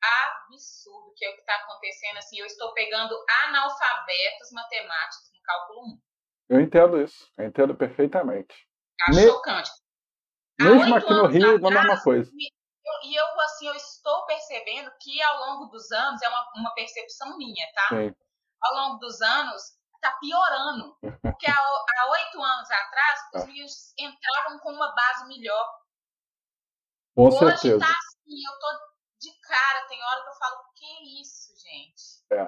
[0.01, 2.17] absurdo, que é o que está acontecendo.
[2.17, 6.01] Assim, eu estou pegando analfabetos matemáticos no cálculo 1.
[6.49, 8.55] Eu entendo isso, eu entendo perfeitamente.
[8.97, 9.23] Tá Me...
[9.23, 9.71] chocante.
[10.59, 12.31] Mesmo aqui no Rio, atrás, a mesma coisa.
[13.03, 17.37] E eu, assim, eu estou percebendo que ao longo dos anos, é uma, uma percepção
[17.37, 17.87] minha, tá?
[17.89, 18.15] Sim.
[18.61, 19.61] Ao longo dos anos,
[20.01, 20.97] tá piorando.
[21.21, 25.81] Porque há oito anos atrás, os meninos entravam com uma base melhor.
[27.15, 27.79] Com Hoje certeza.
[27.79, 32.25] tá assim, eu tô de cara, tem hora que eu falo, que isso, gente?
[32.31, 32.41] É.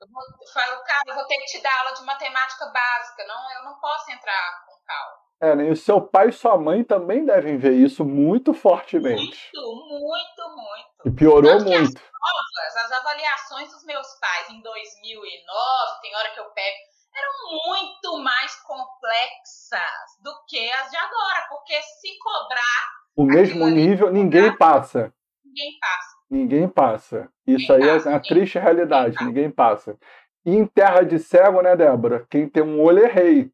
[0.00, 3.26] Eu, vou, eu falo, cara, eu vou ter que te dar aula de matemática básica,
[3.26, 5.29] não, eu não posso entrar com cálculo.
[5.40, 5.68] É, né?
[5.68, 9.50] E o seu pai e sua mãe também devem ver isso muito fortemente.
[9.54, 10.90] Muito, muito, muito.
[11.06, 11.96] E piorou Tanto muito.
[11.96, 16.76] As, provas, as avaliações dos meus pais em 2009, tem hora que eu pego,
[17.16, 19.80] eram muito mais complexas
[20.22, 25.12] do que as de agora, porque se cobrar o mesmo nível, ninguém passa.
[25.44, 26.16] Ninguém passa.
[26.30, 27.28] Ninguém passa.
[27.46, 29.98] Isso ninguém aí passa, é uma triste realidade, ninguém, ninguém passa.
[30.44, 32.26] E em terra de cego, né, Débora?
[32.30, 33.50] Quem tem um olho é rei.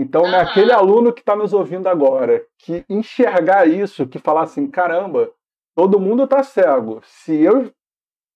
[0.00, 0.30] Então, uhum.
[0.30, 5.28] naquele aluno que está nos ouvindo agora, que enxergar isso, que falar assim, caramba,
[5.74, 7.02] todo mundo está cego.
[7.04, 7.72] Se eu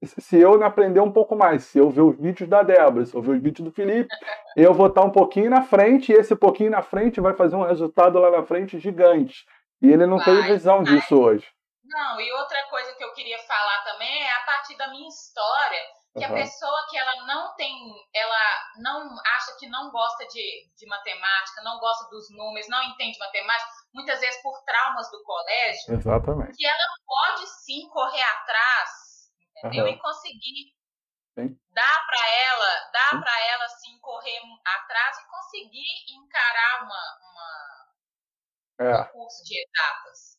[0.04, 3.22] se eu aprender um pouco mais, se eu ver os vídeos da Débora, se eu
[3.22, 4.08] ver os vídeos do Felipe,
[4.56, 7.62] eu vou estar um pouquinho na frente e esse pouquinho na frente vai fazer um
[7.62, 9.46] resultado lá na frente gigante.
[9.80, 10.92] E ele não vai, tem visão vai.
[10.96, 11.46] disso hoje.
[11.84, 15.78] Não, e outra coisa que eu queria falar também é a partir da minha história,
[16.12, 16.32] que uhum.
[16.32, 17.74] a pessoa que ela não tem,
[18.14, 23.18] ela não acha que não gosta de, de matemática, não gosta dos números, não entende
[23.18, 26.56] matemática, muitas vezes por traumas do colégio, Exatamente.
[26.56, 28.90] que ela pode sim correr atrás,
[29.56, 29.86] entendeu?
[29.86, 29.92] Uhum.
[29.92, 30.74] E conseguir
[31.34, 31.58] Sim.
[31.70, 37.82] dar para ela, dar para ela sim correr atrás e conseguir encarar uma, uma
[38.80, 39.00] é.
[39.00, 40.31] um curso de etapas.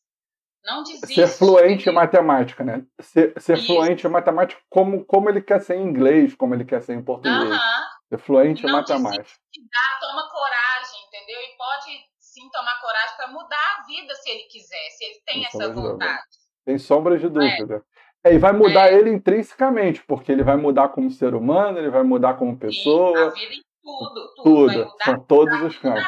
[0.64, 1.14] Não desiste.
[1.14, 2.84] Ser fluente em matemática, né?
[3.00, 6.80] Ser, ser fluente em matemática como, como ele quer ser em inglês, como ele quer
[6.80, 7.50] ser em português.
[7.50, 7.84] Uh -huh.
[8.08, 9.24] Ser fluente em matemática.
[9.24, 11.40] Dá, toma coragem, entendeu?
[11.40, 15.34] E pode sim tomar coragem para mudar a vida se ele quiser, se ele tem,
[15.34, 16.22] tem essa vontade.
[16.64, 17.84] Tem sombra de dúvida.
[18.24, 18.30] É.
[18.30, 18.94] É, e vai mudar é.
[18.94, 23.18] ele intrinsecamente, porque ele vai mudar como ser humano, ele vai mudar como pessoa.
[23.18, 24.34] Sim, a vida em tudo.
[24.36, 24.72] Tudo.
[24.72, 24.96] tudo.
[25.04, 26.02] São todos os campos.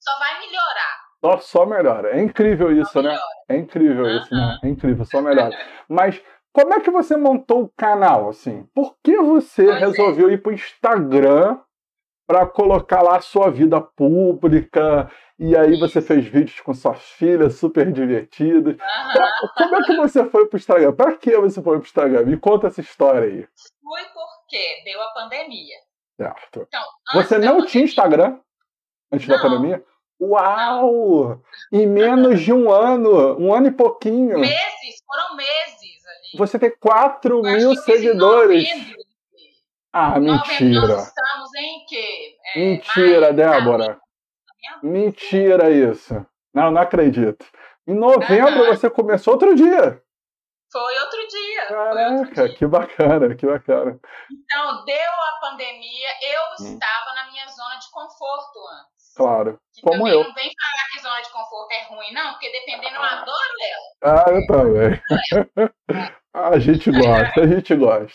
[0.00, 1.01] Só vai melhorar.
[1.24, 2.10] Só, só melhora.
[2.16, 3.16] É incrível isso, né?
[3.48, 4.58] É incrível isso, né?
[4.64, 5.56] É incrível, só melhora.
[5.88, 6.20] Mas
[6.52, 8.66] como é que você montou o canal, assim?
[8.74, 9.78] Por que você pois é.
[9.86, 10.32] resolveu é.
[10.32, 11.58] ir pro Instagram
[12.26, 15.10] para colocar lá a sua vida pública.
[15.38, 18.76] E aí você fez vídeos com sua filha, super divertidos.
[19.56, 20.92] Como é que você foi pro Instagram?
[20.92, 22.24] Para que você foi pro Instagram?
[22.24, 23.46] Me conta essa história aí.
[23.82, 25.76] Fui porque deu a pandemia.
[26.16, 26.66] Certo.
[26.68, 26.82] Então,
[27.14, 28.38] Você da não pandemia, tinha Instagram
[29.12, 29.42] antes da Não.
[29.42, 29.84] pandemia?
[30.24, 31.40] Uau!
[31.72, 36.38] Em menos de um ano, um ano e pouquinho, Meses, foram meses ali.
[36.38, 38.68] você tem 4 Eu mil seguidores.
[38.68, 39.02] novembro.
[39.92, 40.94] Ah, Novembro, nós mentira.
[41.02, 42.36] estamos em quê?
[42.54, 44.00] É, Mentira, maio, Débora.
[44.82, 46.24] Mentira isso.
[46.54, 47.44] Não, não acredito.
[47.86, 48.74] Em novembro Aham.
[48.76, 50.00] você começou outro dia.
[50.72, 51.66] Foi outro dia.
[51.66, 52.56] foi outro Caraca, dia.
[52.56, 54.00] que bacana, que bacana.
[54.30, 56.72] Então, deu a pandemia, eu Hum.
[56.74, 58.91] estava na minha zona de conforto antes.
[59.22, 59.58] Claro.
[59.72, 60.24] Que Como eu.
[60.24, 64.16] não vem falar que zona de conforto é ruim, não, porque dependendo, eu adoro ela.
[64.16, 65.02] Ah, eu também.
[66.34, 68.12] a gente gosta, a gente gosta.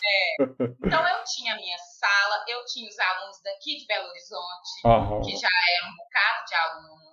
[0.84, 5.20] Então, eu tinha a minha sala, eu tinha os alunos daqui de Belo Horizonte, Aham.
[5.22, 7.08] que já era um bocado de aluno.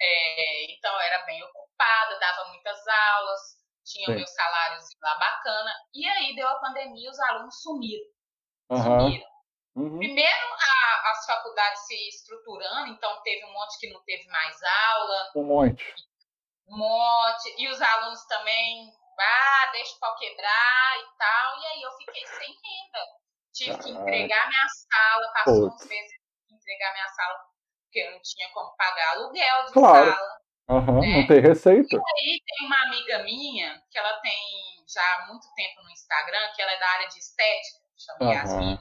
[0.00, 3.40] É, então, eu era bem ocupada, dava muitas aulas,
[3.84, 4.12] tinha Sim.
[4.12, 5.70] o meu salário lá bacana.
[5.94, 8.04] E aí, deu a pandemia, os alunos sumiram.
[8.70, 9.26] Sumiram.
[9.80, 9.98] Uhum.
[9.98, 15.32] Primeiro, a- as faculdades se estruturando, então teve um monte que não teve mais aula,
[15.36, 15.94] Um monte.
[16.68, 21.82] um monte, e os alunos também, ah, deixa o pau quebrar e tal, e aí
[21.82, 23.06] eu fiquei sem renda.
[23.52, 25.82] Tive que entregar minha sala, passou Putz.
[25.82, 26.12] uns meses
[26.48, 27.34] que entregar minha sala,
[27.84, 30.12] porque eu não tinha como pagar aluguel de Claro.
[30.12, 30.40] sala.
[30.70, 31.16] Aham, É.
[31.20, 31.96] Não tem receita.
[31.96, 34.38] Aí tem uma amiga minha, que ela tem
[34.88, 38.78] já há muito tempo no Instagram, que ela é da área de estética, chama Yasmin.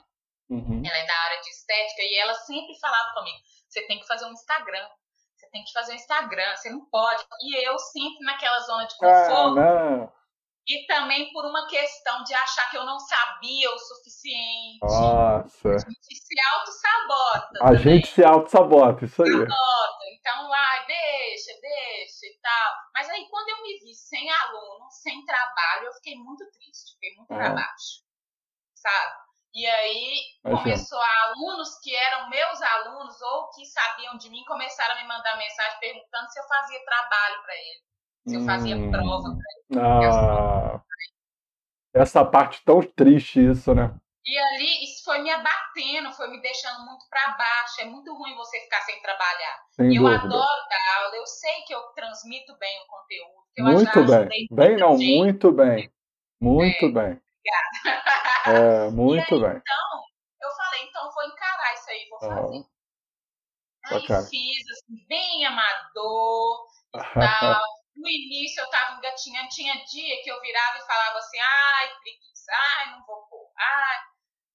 [0.50, 0.82] Uhum.
[0.86, 4.26] Ela é da área de estética e ela sempre falava comigo: você tem que fazer
[4.26, 4.88] um Instagram.
[5.36, 7.24] Você tem que fazer um Instagram, você não pode.
[7.42, 9.56] E eu sempre naquela zona de Ah, conforto.
[9.56, 10.20] não.
[10.68, 14.80] E também por uma questão de achar que eu não sabia o suficiente.
[14.84, 15.70] Nossa.
[15.70, 17.50] A gente se auto-sabota.
[17.62, 17.78] A também.
[17.84, 19.32] gente se auto-sabota, isso aí.
[19.32, 20.06] Sabota.
[20.20, 22.74] Então, ai, deixa, deixa e tal.
[22.94, 27.16] Mas aí, quando eu me vi sem aluno, sem trabalho, eu fiquei muito triste, fiquei
[27.16, 27.54] muito pra Ah.
[27.56, 28.04] baixo.
[28.76, 29.14] Sabe?
[29.54, 34.96] E aí começou a alunos que eram meus alunos ou que sabiam de mim começaram
[34.96, 37.84] a me mandar mensagem perguntando se eu fazia trabalho para ele,
[38.28, 38.92] se eu fazia Hum.
[38.92, 39.82] prova para ele.
[39.82, 40.82] Ah,
[41.94, 43.94] essa parte tão triste, isso, né?
[44.26, 47.82] E ali isso foi me abatendo, foi me deixando muito para baixo.
[47.82, 49.60] É muito ruim você ficar sem trabalhar.
[49.72, 50.24] Sem eu dúvida.
[50.24, 53.48] adoro dar aula, eu sei que eu transmito bem o conteúdo.
[53.58, 54.48] eu Muito bem.
[54.52, 55.18] Bem, não, gente.
[55.18, 55.92] muito bem.
[56.40, 57.20] Muito bem.
[58.46, 59.58] É, muito aí, bem.
[59.58, 60.04] Então,
[60.42, 62.66] eu falei, então vou encarar isso aí, vou fazer.
[63.86, 64.28] Aí Bacana.
[64.28, 67.62] fiz, assim, bem amador e tal.
[68.00, 72.50] No início eu tava engatinhando, tinha dia que eu virava e falava assim, ai, preguiça,
[72.78, 73.98] ai, não vou pôr, ai.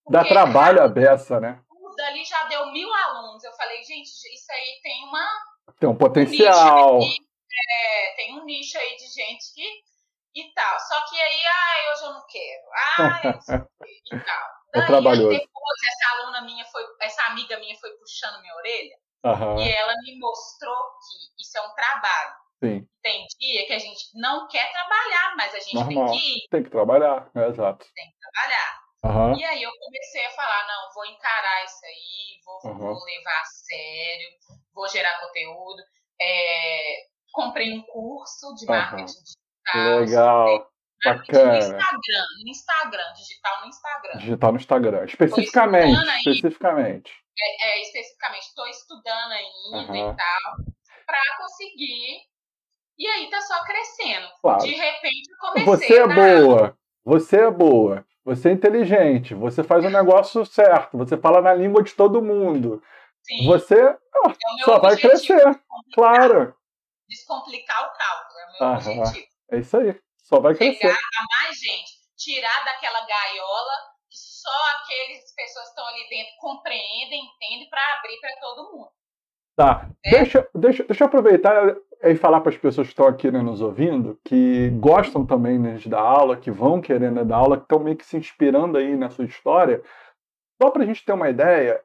[0.09, 1.63] Dá Porque trabalho a beça, né?
[1.95, 3.45] tudo ali já deu mil alunos.
[3.45, 5.29] Eu falei, gente, isso aí tem uma
[5.79, 6.99] Tem um um potencial.
[6.99, 7.27] nicho aí,
[7.71, 9.83] é, tem um nicho aí de gente que
[10.35, 10.81] e tal.
[10.81, 12.63] Só que aí, ai, hoje eu não quero.
[12.99, 14.49] Ai, eu não sei o quê, e tal.
[14.75, 15.29] É Daí, trabalhoso.
[15.39, 19.95] depois, essa aluna minha foi, essa amiga minha foi puxando minha orelha Aham, e ela
[20.03, 22.35] me mostrou que isso é um trabalho.
[22.63, 22.89] sim.
[23.03, 26.07] Tem dia que a gente não quer trabalhar, mas a gente Normal.
[26.11, 27.87] tem que ir, Tem que trabalhar, é, exato.
[27.95, 28.85] tem que trabalhar.
[29.05, 32.95] Aham, E aí eu comecei a falar, não, vou encarar isso aí, vou, Uhum.
[32.95, 34.29] vou levar a sério,
[34.75, 35.83] vou gerar conteúdo.
[36.21, 39.13] É, comprei um curso de marketing
[39.73, 40.01] digital.
[40.01, 40.71] Legal.
[41.05, 41.59] marketing bacana.
[41.59, 44.19] No Instagram, no Instagram, digital no Instagram.
[44.19, 45.05] Digital no Instagram.
[45.05, 46.01] Especificamente.
[46.29, 47.13] Especificamente.
[47.39, 50.13] É, é, especificamente, estou estudando ainda Aham.
[50.13, 50.75] e tal,
[51.07, 52.21] para conseguir.
[52.97, 54.29] E aí tá só crescendo.
[54.41, 54.63] Claro.
[54.63, 56.79] De repente eu comecei Você é boa.
[57.05, 58.07] Você é boa.
[58.25, 59.35] Você é inteligente.
[59.35, 60.97] Você faz o negócio certo.
[60.97, 62.81] Você fala na língua de todo mundo.
[63.25, 63.97] Sim, Você é
[64.65, 65.35] só vai crescer.
[65.35, 65.61] descomplicar-
[65.93, 66.57] Claro.
[67.09, 69.27] Descomplicar o cálculo, é o meu objetivo.
[69.51, 69.99] É isso aí.
[70.19, 70.97] Só vai Pegar crescer.
[70.97, 77.25] a mais gente, tirar daquela gaiola que só aqueles pessoas que estão ali dentro compreendem,
[77.25, 78.91] entendem, para abrir para todo mundo.
[79.57, 79.89] Tá.
[80.05, 80.11] É.
[80.11, 83.61] Deixa, deixa, deixa eu aproveitar e falar para as pessoas que estão aqui né, nos
[83.61, 87.97] ouvindo, que gostam também né, dar aula, que vão querendo dar aula, que estão meio
[87.97, 89.83] que se inspirando aí na sua história.
[90.61, 91.81] Só para a gente ter uma ideia,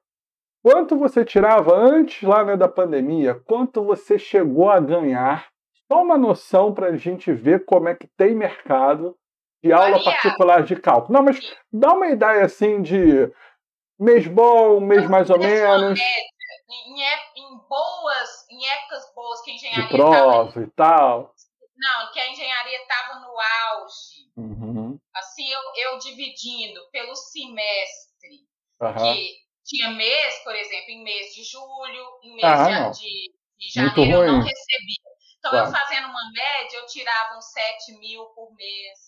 [0.63, 5.47] quanto você tirava antes lá né, da pandemia, quanto você chegou a ganhar?
[5.91, 9.17] Só uma noção para a gente ver como é que tem mercado
[9.63, 11.13] de aula particular de cálculo.
[11.13, 11.39] Não, mas
[11.73, 13.31] dá uma ideia assim de
[13.99, 15.99] mês bom, mês mais ou menos.
[15.99, 20.09] Em, em boas, em épocas boas que a de engenharia estava.
[20.11, 21.35] prova e tal.
[21.75, 24.29] Não, que a engenharia estava no auge.
[24.37, 24.99] Uhum.
[25.15, 28.45] Assim, eu, eu dividindo pelo semestre,
[28.79, 29.13] Aham.
[29.13, 33.69] que tinha mês, por exemplo, em mês de julho, em mês ah, de, de, de,
[33.73, 35.08] janeiro eu não recebia.
[35.39, 35.67] Então, claro.
[35.67, 38.99] eu fazendo uma média, eu tirava uns 7 mil por mês.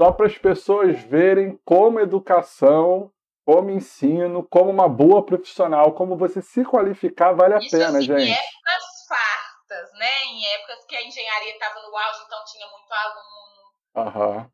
[0.00, 3.10] Só para as pessoas verem como educação,
[3.44, 8.02] como ensino, como uma boa profissional, como você se qualificar vale a Isso, pena, assim,
[8.02, 8.22] gente.
[8.22, 10.24] Em épocas fartas, né?
[10.24, 14.08] Em épocas que a engenharia estava no auge, então tinha muito aluno.
[14.08, 14.50] Aham.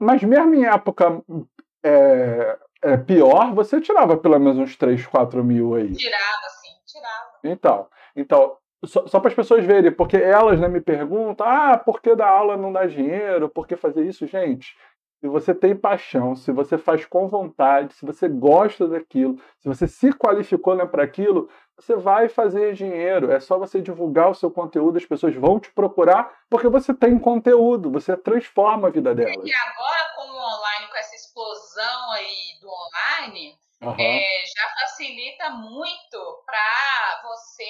[0.00, 1.22] Mas mesmo em época
[1.84, 5.94] é, é, pior, você tirava pelo menos uns 3, 4 mil aí.
[5.94, 7.38] Tirava, sim, tirava.
[7.44, 12.00] Então, então só, só para as pessoas verem, porque elas né, me perguntam: ah, por
[12.00, 13.48] que dar aula não dá dinheiro?
[13.48, 14.26] Por que fazer isso?
[14.26, 14.74] Gente,
[15.20, 19.86] se você tem paixão, se você faz com vontade, se você gosta daquilo, se você
[19.86, 23.30] se qualificou né, para aquilo, você vai fazer dinheiro.
[23.30, 27.18] É só você divulgar o seu conteúdo, as pessoas vão te procurar porque você tem
[27.18, 29.46] conteúdo, você transforma a vida delas.
[29.46, 33.96] E agora, com o online, com essa explosão aí do online, uhum.
[33.98, 34.22] é,
[34.56, 37.64] já facilita muito para você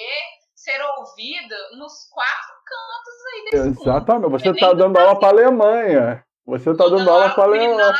[0.63, 4.23] ser ouvida nos quatro cantos aí desse Exatamente.
[4.23, 4.39] Mundo.
[4.39, 6.25] Você está dando aula para a Alemanha.
[6.45, 7.95] Você está dando aula para a Alemanha.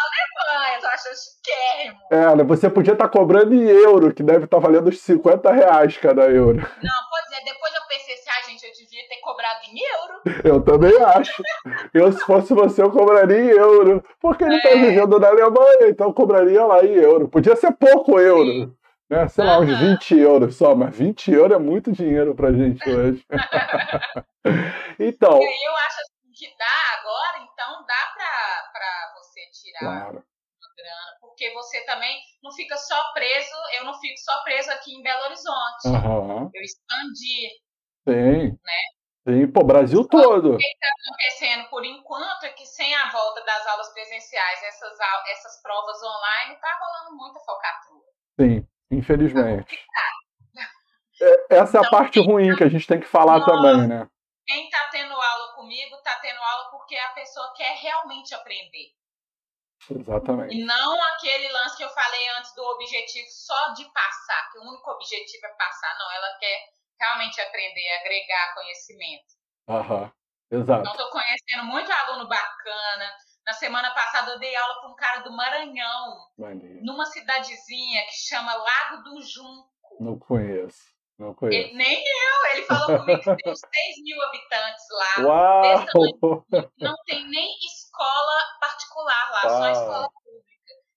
[0.75, 1.99] Eu tô achando chiquérrimo.
[2.11, 4.99] É, né, você podia estar tá cobrando em euro, que deve estar tá valendo uns
[4.99, 6.57] 50 reais cada euro.
[6.57, 10.21] Não, pois é, depois eu pensei assim, ah, gente, eu devia ter cobrado em euro.
[10.43, 11.43] Eu também acho.
[11.93, 14.03] eu, se fosse você, eu cobraria em euro.
[14.19, 14.75] Porque ele está é.
[14.75, 17.27] vivendo na Alemanha, então eu cobraria lá em euro.
[17.27, 18.51] Podia ser pouco euro.
[18.51, 18.80] Sim
[19.11, 19.27] né?
[19.27, 23.23] Sei lá, uns 20 euros só, mas 20 euros é muito dinheiro pra gente hoje.
[24.97, 25.33] então.
[25.33, 30.23] Eu acho assim, que dá agora, então dá pra, pra você tirar claro.
[30.77, 35.03] grana, porque você também não fica só preso, eu não fico só preso aqui em
[35.03, 35.87] Belo Horizonte.
[35.87, 36.49] Uhum.
[36.53, 37.49] Eu expandi.
[38.07, 38.57] Sim.
[38.63, 38.81] Né?
[39.27, 40.55] Sim, pô, Brasil todo.
[40.55, 44.97] O que está acontecendo por enquanto é que sem a volta das aulas presenciais, essas,
[45.31, 48.01] essas provas online, tá rolando muita falcatrua.
[48.39, 48.70] Sim.
[48.91, 49.79] Infelizmente.
[51.23, 54.09] É, essa é a então, parte ruim que a gente tem que falar também, né?
[54.47, 58.89] Quem está tendo aula comigo está tendo aula porque a pessoa quer realmente aprender.
[59.87, 60.55] Exatamente.
[60.55, 64.63] E não aquele lance que eu falei antes do objetivo só de passar, que o
[64.63, 65.95] único objetivo é passar.
[65.99, 66.59] Não, ela quer
[66.99, 69.33] realmente aprender, agregar conhecimento.
[69.69, 70.11] Aham,
[70.49, 70.81] exato.
[70.81, 73.13] Então, estou conhecendo muito aluno bacana.
[73.51, 76.25] Na semana passada eu dei aula para um cara do Maranhão,
[76.83, 79.67] numa cidadezinha que chama Lago do Junco.
[79.99, 80.79] Não conheço.
[81.19, 81.67] Não conheço.
[81.67, 82.51] Ele, nem eu.
[82.53, 85.23] Ele falou comigo que tem uns 6 mil habitantes lá.
[85.25, 86.45] Uau!
[86.79, 89.57] Não tem nem escola particular lá, Uau.
[89.57, 90.09] só escola.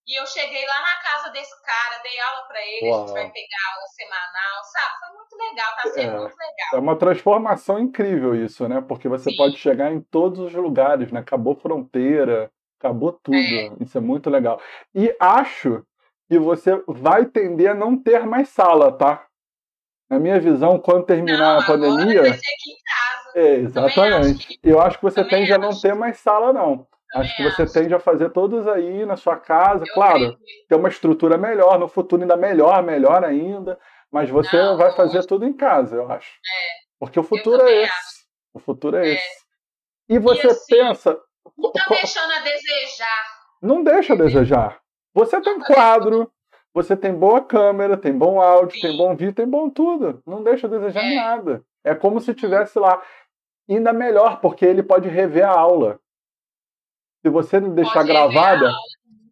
[0.07, 2.95] E eu cheguei lá na casa desse cara, dei aula para ele, Uau.
[2.95, 5.01] a gente vai pegar aula semanal, sabe?
[5.01, 6.69] Foi muito legal, tá sendo é, muito legal.
[6.75, 8.85] É uma transformação incrível isso, né?
[8.87, 9.37] Porque você Sim.
[9.37, 11.21] pode chegar em todos os lugares, né?
[11.21, 13.37] Acabou fronteira, acabou tudo.
[13.37, 13.73] É.
[13.81, 14.61] Isso é muito legal.
[14.95, 15.83] E acho
[16.29, 19.27] que você vai tender a não ter mais sala, tá?
[20.11, 22.21] Na minha visão, quando terminar não, a pandemia.
[22.21, 23.39] Vai ser aqui em casa.
[23.39, 24.47] É, exatamente.
[24.49, 24.59] Acho.
[24.63, 25.63] Eu acho que você Também tende acho.
[25.63, 26.87] a não ter mais sala, não.
[27.15, 27.73] Acho que você acho.
[27.73, 29.85] tende a fazer todos aí na sua casa.
[29.87, 30.37] Eu claro,
[30.69, 33.79] ter uma estrutura melhor, no futuro ainda melhor, melhor ainda.
[34.11, 35.29] Mas você não, vai fazer acho.
[35.29, 36.33] tudo em casa, eu acho.
[36.33, 36.85] É.
[36.99, 37.93] Porque o futuro é esse.
[37.93, 38.25] Acho.
[38.55, 39.45] O futuro é, é, esse.
[40.09, 41.19] E você e assim, pensa.
[41.57, 43.25] Não tá deixando a desejar.
[43.63, 44.81] Não deixa a desejar.
[45.15, 46.31] Você tem tá quadro,
[46.73, 48.89] você tem boa câmera, tem bom áudio, Sim.
[48.89, 50.21] tem bom vídeo, tem bom tudo.
[50.27, 51.15] Não deixa a desejar é.
[51.15, 51.65] nada.
[51.85, 53.01] É como se tivesse lá.
[53.69, 56.01] Ainda melhor, porque ele pode rever a aula.
[57.25, 58.71] Se você deixar Pode gravada,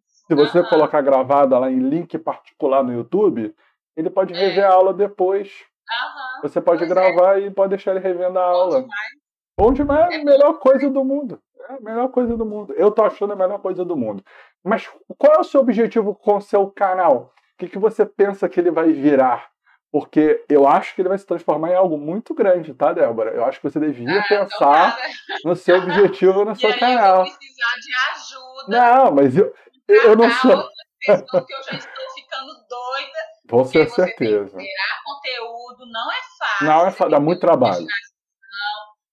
[0.07, 0.65] se você uhum.
[0.67, 3.53] colocar gravada lá em link particular no YouTube,
[3.95, 4.37] ele pode é.
[4.37, 5.49] rever a aula depois.
[5.51, 6.41] Uhum.
[6.41, 6.93] Você pode pois é.
[6.93, 7.45] gravar é.
[7.45, 8.81] e pode deixar ele revendo a Bom aula.
[8.81, 9.23] Demais.
[9.55, 11.39] Bom demais é a melhor coisa do mundo.
[11.69, 12.73] É a melhor coisa do mundo.
[12.73, 14.23] Eu tô achando a melhor coisa do mundo.
[14.63, 17.31] Mas qual é o seu objetivo com o seu canal?
[17.53, 19.52] O que, que você pensa que ele vai virar?
[19.93, 23.29] Porque eu acho que ele vai se transformar em algo muito grande, tá, Débora?
[23.29, 24.97] Eu acho que você devia ah, pensar
[25.45, 27.19] no seu objetivo no seu canal.
[27.19, 28.65] Eu vou precisar de ajuda.
[28.69, 29.53] Não, mas eu,
[29.87, 30.67] eu não sou.
[31.05, 33.19] Pessoas que eu já estou ficando doida.
[33.47, 34.59] Com certeza.
[34.59, 36.65] Gerar conteúdo não é fácil.
[36.65, 37.85] Não é fácil, dá muito trabalho.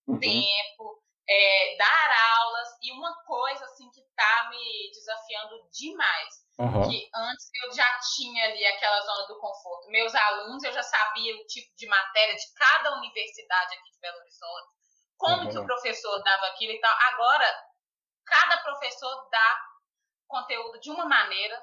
[0.06, 0.18] Uhum.
[0.18, 2.68] Tempo, é, dar aulas.
[2.82, 6.90] E uma coisa assim que está me desafiando demais Uhum.
[6.90, 9.88] Que antes eu já tinha ali aquela zona do conforto.
[9.88, 14.18] Meus alunos, eu já sabia o tipo de matéria de cada universidade aqui de Belo
[14.18, 14.68] Horizonte,
[15.16, 15.50] como uhum.
[15.50, 16.94] que o professor dava aquilo e tal.
[17.14, 17.64] Agora,
[18.26, 19.60] cada professor dá
[20.28, 21.58] conteúdo de uma maneira.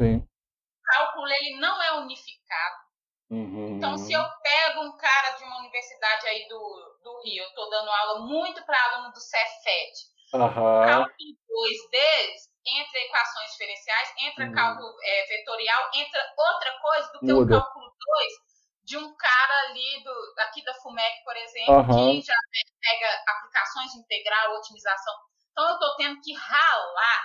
[0.00, 0.16] Sim.
[0.16, 2.82] O cálculo ele não é unificado.
[3.30, 3.76] Uhum.
[3.76, 7.70] Então, se eu pego um cara de uma universidade aí do, do Rio, eu estou
[7.70, 10.11] dando aula muito para aluno do Cefet.
[10.32, 10.54] Uhum.
[10.54, 14.54] Cálculo 2 deles entra equações diferenciais, entra uhum.
[14.54, 17.56] cálculo é, vetorial, entra outra coisa do que Muda.
[17.56, 18.52] o cálculo 2
[18.84, 22.20] de um cara ali do, aqui da FUMEC, por exemplo, uhum.
[22.20, 22.34] que já
[22.80, 25.14] pega aplicações de integral, otimização.
[25.50, 27.22] Então eu estou tendo que ralar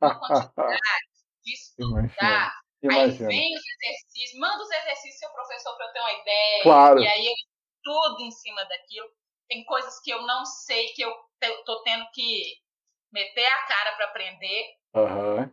[0.00, 1.08] uma quantidade
[1.42, 2.54] de estudar.
[2.82, 3.30] Imagina.
[3.30, 6.62] Aí vem os exercícios, manda os exercícios seu professor para eu ter uma ideia.
[6.62, 7.00] Claro.
[7.00, 7.34] E aí eu
[7.82, 9.08] tudo em cima daquilo.
[9.48, 11.12] Tem coisas que eu não sei que eu
[11.64, 12.42] tô tendo que
[13.12, 14.64] meter a cara para aprender.
[14.94, 15.50] Uhum.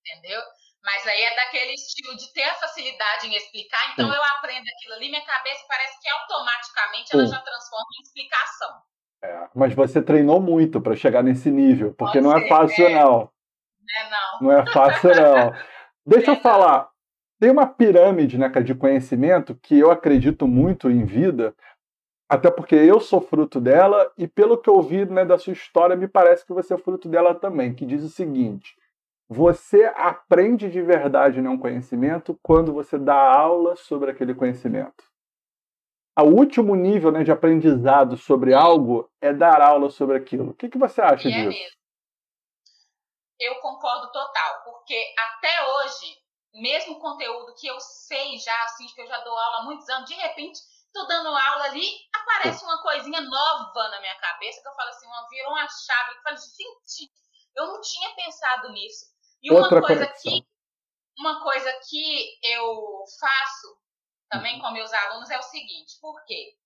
[0.00, 0.40] Entendeu?
[0.82, 4.14] Mas aí é daquele estilo de ter a facilidade em explicar, então Sim.
[4.14, 7.32] eu aprendo aquilo ali, minha cabeça parece que automaticamente ela Sim.
[7.32, 8.82] já transforma em explicação.
[9.22, 12.48] É, mas você treinou muito para chegar nesse nível, porque Pode não é ser, é
[12.48, 12.94] fácil, é.
[13.02, 13.30] não.
[13.96, 14.40] É, não.
[14.42, 15.52] Não é fácil, não.
[16.06, 16.90] Deixa é, eu falar.
[17.40, 21.54] Tem uma pirâmide né, de conhecimento que eu acredito muito em vida,
[22.28, 25.94] até porque eu sou fruto dela, e pelo que eu vi né, da sua história,
[25.94, 28.76] me parece que você é fruto dela também, que diz o seguinte:
[29.28, 35.04] você aprende de verdade né, um conhecimento quando você dá aula sobre aquele conhecimento.
[36.16, 40.50] O último nível né, de aprendizado sobre algo é dar aula sobre aquilo.
[40.50, 41.58] O que, que você acha e é disso?
[41.58, 41.78] É mesmo.
[43.40, 46.16] Eu concordo total, porque até hoje,
[46.54, 50.08] mesmo conteúdo que eu sei já, assim, que eu já dou aula há muitos anos,
[50.08, 50.60] de repente
[50.94, 55.06] tô dando aula ali, aparece uma coisinha nova na minha cabeça, que eu falo assim,
[55.06, 57.12] uma, virou uma chave, eu falo, gente,
[57.56, 59.06] eu não tinha pensado nisso.
[59.42, 60.32] E uma Outra coisa conexão.
[60.32, 60.46] que
[61.18, 63.78] uma coisa que eu faço
[64.30, 64.62] também uhum.
[64.62, 66.56] com meus alunos é o seguinte, por quê?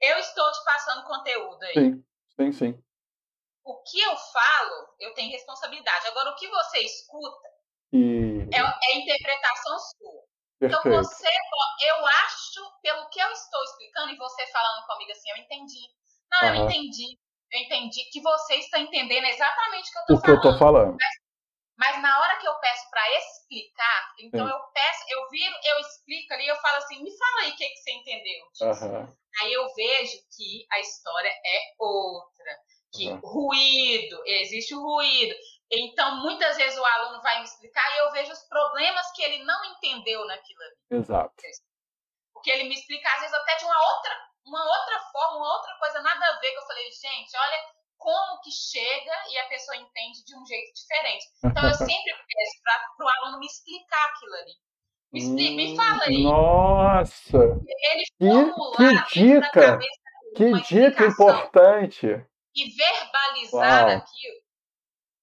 [0.00, 1.74] Eu estou te passando conteúdo aí.
[1.74, 2.04] Sim,
[2.36, 2.84] sim, sim.
[3.64, 6.06] O que eu falo, eu tenho responsabilidade.
[6.08, 7.48] Agora, o que você escuta
[7.92, 8.48] e...
[8.52, 10.22] é, é interpretação sua.
[10.60, 10.88] Então, Perfeito.
[10.88, 11.28] Então você,
[11.86, 15.86] eu acho, pelo que eu estou explicando e você falando comigo assim, eu entendi.
[16.30, 16.54] Não, uhum.
[16.54, 17.18] eu entendi.
[17.52, 20.18] Eu entendi que você está entendendo exatamente o que eu estou falando.
[20.18, 20.96] O que eu estou falando.
[20.98, 21.14] Mas,
[21.78, 24.52] mas, na hora que eu peço para explicar, então Sim.
[24.52, 27.68] eu peço, eu viro, eu explico ali, eu falo assim, me fala aí o que,
[27.68, 28.46] que você entendeu.
[28.62, 29.16] Uhum.
[29.42, 32.58] Aí eu vejo que a história é outra.
[32.94, 33.20] Que uhum.
[33.22, 35.34] ruído, existe o ruído.
[35.70, 39.44] Então, muitas vezes o aluno vai me explicar e eu vejo os problemas que ele
[39.44, 41.00] não entendeu naquilo ali.
[41.00, 41.34] Exato.
[42.32, 45.76] Porque ele me explica, às vezes, até de uma outra, uma outra forma, uma outra
[45.78, 49.76] coisa, nada a ver, que eu falei, gente, olha como que chega e a pessoa
[49.76, 51.26] entende de um jeito diferente.
[51.44, 54.52] Então, eu sempre peço para o aluno me explicar aquilo ali.
[55.12, 56.22] Me, explica, me fala aí.
[56.22, 57.38] Nossa!
[57.38, 59.78] Ele formular que, que dica!
[60.36, 62.06] Que dica importante!
[62.54, 63.96] E verbalizar Uau.
[63.96, 64.46] aquilo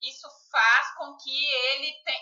[0.04, 2.16] isso faz com que ele tem,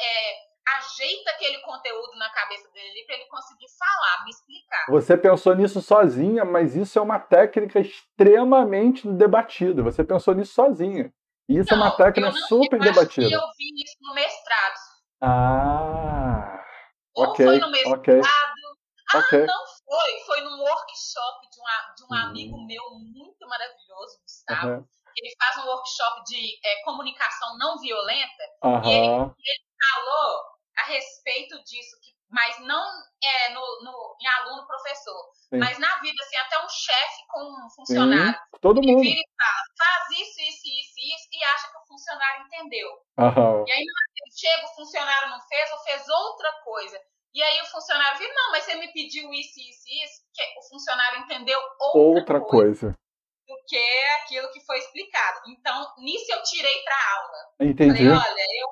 [0.00, 4.86] é, ajeita aquele conteúdo na cabeça dele para ele conseguir falar, me explicar.
[4.88, 9.82] Você pensou nisso sozinha, mas isso é uma técnica extremamente debatida.
[9.82, 11.12] Você pensou nisso sozinha.
[11.46, 13.26] E isso não, é uma técnica não, super eu debatida.
[13.26, 14.80] eu vi isso no mestrado.
[15.20, 16.64] Ah.
[17.14, 18.24] Ou ok, foi no mestrado.
[19.12, 19.44] Ah, okay.
[19.44, 20.20] não foi.
[20.26, 22.28] Foi num workshop de, uma, de um uhum.
[22.28, 24.68] amigo meu muito maravilhoso, Gustavo.
[24.68, 28.84] Uhum ele faz um workshop de é, comunicação não violenta uhum.
[28.84, 30.42] e ele, ele, falou
[30.76, 32.84] a respeito disso, que, mas não
[33.22, 35.58] é no, no em aluno professor, Sim.
[35.58, 38.34] mas na vida assim até um chefe com um funcionário.
[38.34, 39.02] Sim, todo ele mundo.
[39.02, 42.88] vira e fala, faz isso, isso, isso, isso e acha que o funcionário entendeu.
[43.18, 43.64] Uhum.
[43.66, 43.84] E aí
[44.36, 47.00] chega o funcionário não fez ou fez outra coisa.
[47.32, 50.68] E aí o funcionário vira, não, mas você me pediu isso, isso, isso, que o
[50.68, 52.86] funcionário entendeu outra, outra coisa.
[52.86, 53.03] coisa
[53.46, 55.40] do que aquilo que foi explicado.
[55.48, 57.70] Então, nisso eu tirei para aula.
[57.70, 58.08] Entendi.
[58.08, 58.68] Falei, olha, eu.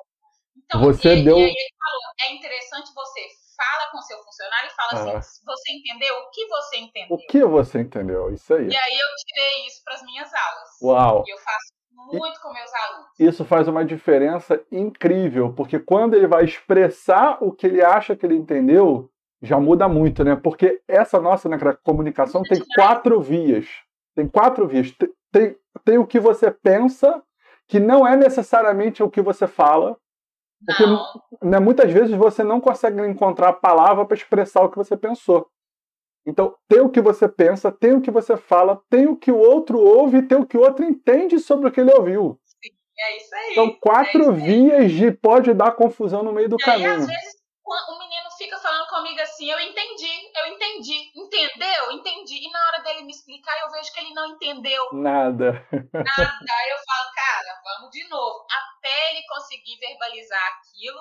[0.55, 1.37] Então, você e, deu.
[1.37, 5.17] E aí ele falou: é interessante você fala com seu funcionário e fala ah.
[5.17, 6.15] assim: você entendeu?
[6.15, 7.15] O que você entendeu?
[7.15, 8.33] O que você entendeu?
[8.33, 8.67] Isso aí.
[8.67, 10.69] E aí eu tirei isso para as minhas aulas.
[10.81, 11.23] Uau!
[11.27, 13.19] E eu faço muito com meus alunos.
[13.19, 18.25] Isso faz uma diferença incrível, porque quando ele vai expressar o que ele acha que
[18.25, 19.09] ele entendeu,
[19.41, 20.35] já muda muito, né?
[20.35, 23.67] Porque essa nossa né, comunicação tem quatro vias.
[24.15, 24.93] Tem quatro vias.
[25.31, 27.21] Tem, tem o que você pensa,
[27.67, 29.97] que não é necessariamente o que você fala.
[30.65, 30.83] Porque
[31.41, 35.49] né, muitas vezes você não consegue encontrar a palavra para expressar o que você pensou.
[36.25, 39.37] Então, tem o que você pensa, tem o que você fala, tem o que o
[39.37, 42.39] outro ouve e tem o que o outro entende sobre o que ele ouviu.
[42.45, 43.55] Sim, é isso aí.
[43.55, 46.91] São quatro é vias de pode dar confusão no meio do e caminho.
[46.91, 47.33] Aí, às vezes,
[47.65, 51.91] o menino fica falando comigo assim, eu entendi, eu entendi, entendeu?
[51.91, 52.47] Entendi.
[52.47, 54.89] E na hora dele me explicar, eu vejo que ele não entendeu.
[54.93, 55.51] Nada.
[55.71, 56.37] Nada.
[56.51, 58.45] Aí eu falo, cara, vamos de novo.
[58.49, 60.99] Até ele conseguir verbalizar aquilo,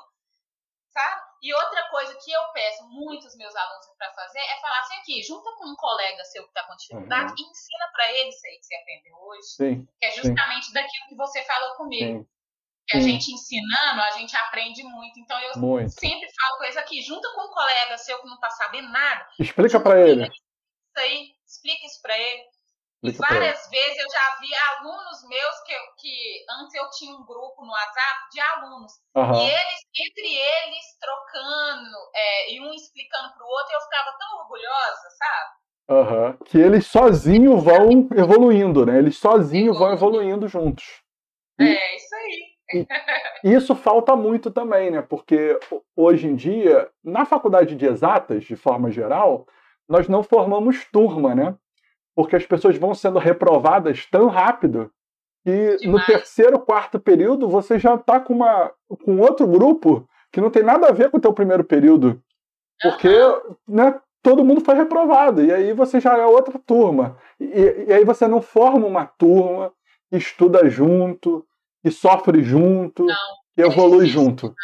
[0.91, 1.23] sabe?
[1.43, 5.23] E outra coisa que eu peço muitos meus alunos para fazer é falar assim aqui,
[5.23, 7.37] junta com um colega seu que está com dificuldade uhum.
[7.39, 9.49] e ensina para ele isso aí que você aprendeu hoje.
[9.57, 10.73] Sim, que é justamente sim.
[10.73, 12.21] daquilo que você falou comigo.
[12.21, 12.42] Sim
[12.93, 15.19] Porque a gente ensinando, a gente aprende muito.
[15.19, 15.91] Então eu muito.
[15.91, 19.27] sempre falo coisa aqui, junta com um colega seu que não está sabendo nada.
[19.39, 20.25] Explica para ele.
[20.25, 22.43] Isso aí, explica isso para ele.
[23.03, 27.65] E várias vezes eu já vi alunos meus que, que antes eu tinha um grupo
[27.65, 28.93] no WhatsApp de alunos.
[29.17, 29.35] Uhum.
[29.35, 34.39] E eles, entre eles, trocando, é, e um explicando para o outro, eu ficava tão
[34.39, 35.63] orgulhosa, sabe?
[35.91, 36.37] Uhum.
[36.45, 38.99] Que eles sozinhos vão evoluindo, né?
[38.99, 41.03] Eles sozinhos vão evoluindo juntos.
[41.59, 42.52] É, isso aí.
[43.45, 45.03] Isso falta muito também, né?
[45.03, 45.59] Porque
[45.97, 49.47] hoje em dia, na faculdade de exatas, de forma geral,
[49.89, 51.55] nós não formamos turma, né?
[52.15, 54.91] Porque as pessoas vão sendo reprovadas tão rápido
[55.45, 55.83] que Demais.
[55.85, 58.73] no terceiro, quarto período você já está com, uma,
[59.05, 62.23] com outro grupo que não tem nada a ver com o teu primeiro período.
[62.81, 63.57] Porque uhum.
[63.69, 65.45] né, todo mundo foi reprovado.
[65.45, 67.19] E aí você já é outra turma.
[67.39, 69.73] E, e aí você não forma uma turma
[70.11, 71.45] estuda junto,
[71.83, 74.55] que sofre junto, não, que evolui é junto.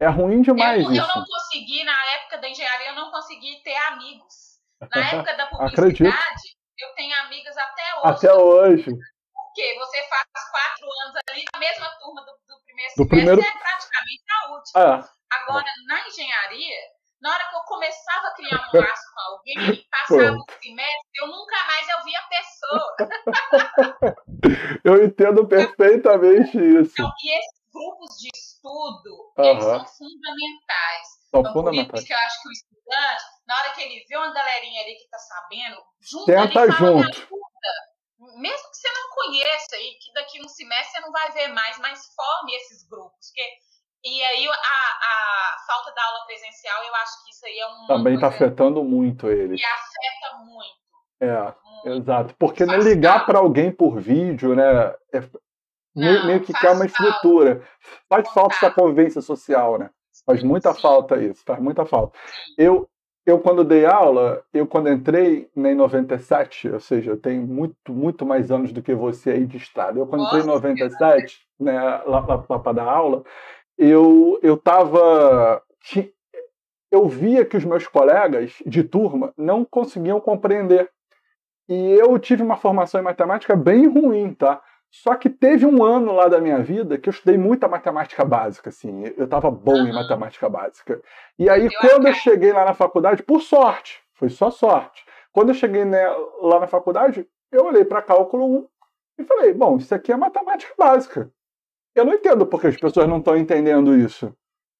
[0.00, 1.00] É ruim demais eu, isso.
[1.00, 4.60] Eu não consegui, na época da engenharia, eu não consegui ter amigos.
[4.94, 8.04] Na época da publicidade, eu tenho amigas até hoje.
[8.04, 8.90] Até hoje.
[9.34, 13.40] Porque você faz quatro anos ali na mesma turma do, do primeiro do semestre, primeiro...
[13.40, 15.04] é praticamente a última.
[15.04, 15.18] É.
[15.30, 16.76] Agora, na engenharia,
[17.20, 21.26] na hora que eu começava a criar um laço com alguém passava o semestre, eu
[21.26, 22.96] nunca mais ouvia a pessoa.
[24.84, 26.92] eu entendo perfeitamente isso.
[26.92, 29.44] Então, e esses grupos de estudo, uhum.
[29.44, 31.06] eles são fundamentais.
[31.30, 31.90] São então, fundamentais.
[31.90, 34.82] Por isso que eu acho que o estudante, na hora que ele vê uma galerinha
[34.82, 37.28] ali que está sabendo, junto Tenta ali, fala, junto.
[38.36, 41.78] mesmo que você não conheça e que daqui um semestre você não vai ver mais,
[41.78, 43.67] mas forme esses grupos, porque
[44.04, 47.86] e aí a, a falta da aula presencial, eu acho que isso aí é um.
[47.86, 49.60] Também está afetando muito eles.
[49.60, 50.78] E afeta muito.
[51.20, 52.02] É, muito.
[52.02, 52.34] exato.
[52.38, 54.94] Porque não ligar para alguém por vídeo, né?
[55.12, 55.20] É,
[55.94, 57.62] não, meio que quer uma estrutura.
[58.08, 59.90] Faz falta essa convivência social, né?
[60.24, 60.80] Faz muita Sim.
[60.80, 62.16] falta isso, faz muita falta.
[62.56, 62.88] Eu,
[63.26, 68.24] eu quando dei aula, eu quando entrei em 97, ou seja, eu tenho muito, muito
[68.24, 69.98] mais anos do que você aí de estrada.
[69.98, 73.24] Eu quando Nossa, entrei em 97, né, lá, lá, lá para dar aula,
[73.78, 75.62] eu eu tava
[76.90, 80.90] eu via que os meus colegas de turma não conseguiam compreender.
[81.68, 84.62] E eu tive uma formação em matemática bem ruim, tá?
[84.90, 88.70] Só que teve um ano lá da minha vida que eu estudei muita matemática básica,
[88.70, 89.04] assim.
[89.18, 89.88] Eu estava bom uhum.
[89.88, 91.00] em matemática básica.
[91.38, 95.04] E aí, eu quando eu cheguei lá na faculdade, por sorte, foi só sorte.
[95.30, 96.08] Quando eu cheguei né,
[96.40, 98.68] lá na faculdade, eu olhei para cálculo 1
[99.18, 101.30] e falei: bom, isso aqui é matemática básica.
[101.94, 104.34] Eu não entendo porque as pessoas não estão entendendo isso.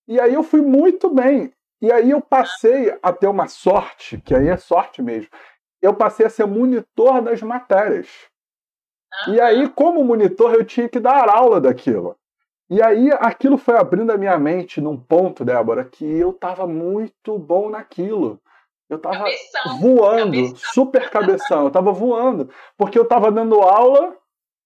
[0.06, 1.52] E aí eu fui muito bem.
[1.80, 5.28] E aí eu passei a ter uma sorte, que aí é sorte mesmo.
[5.80, 8.09] Eu passei a ser monitor das matérias.
[9.28, 12.16] E aí, como monitor, eu tinha que dar aula daquilo.
[12.70, 17.38] E aí, aquilo foi abrindo a minha mente num ponto, Débora, que eu estava muito
[17.38, 18.38] bom naquilo.
[18.88, 19.24] Eu estava
[19.80, 20.56] voando, cabeção.
[20.56, 24.16] super cabeção, eu estava voando, porque eu estava dando aula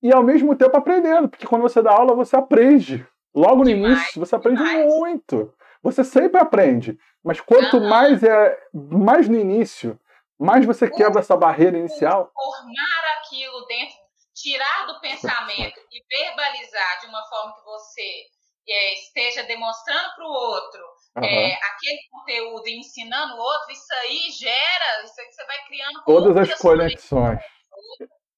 [0.02, 3.06] e ao mesmo tempo aprendendo, porque quando você dá aula você aprende.
[3.34, 4.86] Logo no demais, início você aprende demais.
[4.86, 5.54] muito.
[5.82, 9.98] Você sempre aprende, mas quanto mais é mais no início,
[10.38, 12.30] mais você quebra essa barreira inicial.
[12.34, 13.96] Formar aquilo dentro,
[14.34, 18.24] tirar do pensamento e verbalizar de uma forma que você
[18.68, 20.82] é, esteja demonstrando para o outro
[21.16, 21.24] uhum.
[21.24, 26.04] é, aquele conteúdo e ensinando o outro, isso aí gera, isso aí você vai criando
[26.04, 27.38] todas as conexões.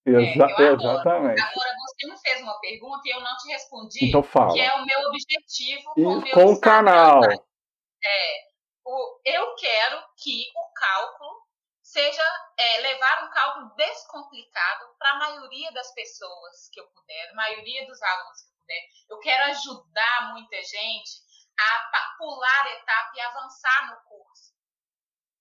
[0.06, 1.40] Exa é, exatamente.
[1.40, 4.52] Agora, você me fez uma pergunta e eu não te respondi, então fala.
[4.52, 7.22] que é o meu objetivo com, o, com o canal.
[7.24, 8.44] É,
[8.84, 11.44] o, eu quero que o cálculo
[11.82, 12.22] seja
[12.58, 17.86] é, levar um cálculo descomplicado para a maioria das pessoas que eu puder, a maioria
[17.86, 18.82] dos alunos que eu puder.
[19.08, 21.24] Eu quero ajudar muita gente
[21.58, 24.52] a pular etapa e avançar no curso.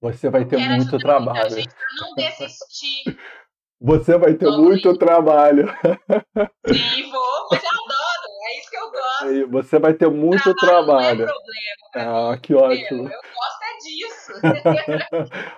[0.02, 1.50] Você vai ter muito trabalho.
[1.50, 3.04] Gente a não desistir.
[3.84, 5.68] Você vai ter muito trabalho.
[5.68, 8.34] Sim, vou, mas eu adoro.
[8.46, 9.52] É isso que eu gosto.
[9.52, 11.18] Você vai ter muito trabalho.
[11.18, 11.26] trabalho.
[11.26, 12.32] Não é problema.
[12.32, 13.10] Ah, que ótimo.
[13.10, 14.32] Eu gosto é disso.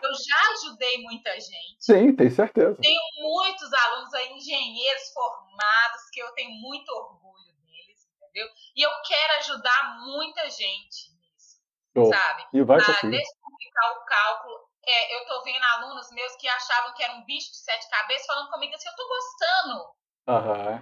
[0.03, 1.75] eu já ajudei muita gente.
[1.79, 2.75] Sim, tenho certeza.
[2.81, 8.47] Tenho muitos alunos aí, engenheiros formados, que eu tenho muito orgulho deles, entendeu?
[8.75, 11.61] E eu quero ajudar muita gente nisso.
[11.95, 12.05] Show.
[12.11, 12.43] Sabe?
[12.53, 13.17] E vai conseguir.
[13.17, 17.25] A descomplicar o cálculo é, eu tô vendo alunos meus que achavam que era um
[17.25, 19.95] bicho de sete cabeças falando comigo assim, eu tô gostando.
[20.27, 20.81] Uhum.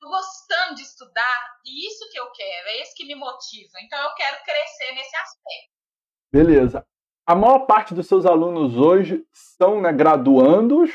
[0.00, 3.72] Tô gostando de estudar, e isso que eu quero, é isso que me motiva.
[3.82, 5.72] Então eu quero crescer nesse aspecto.
[6.32, 6.86] Beleza.
[7.26, 10.90] A maior parte dos seus alunos hoje são né, graduandos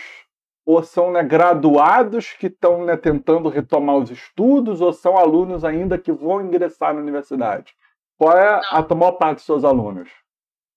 [0.65, 5.97] ou são né, graduados que estão né, tentando retomar os estudos, ou são alunos ainda
[5.97, 7.75] que vão ingressar na universidade?
[8.17, 8.79] Qual é Não.
[8.79, 10.09] a maior parte dos seus alunos?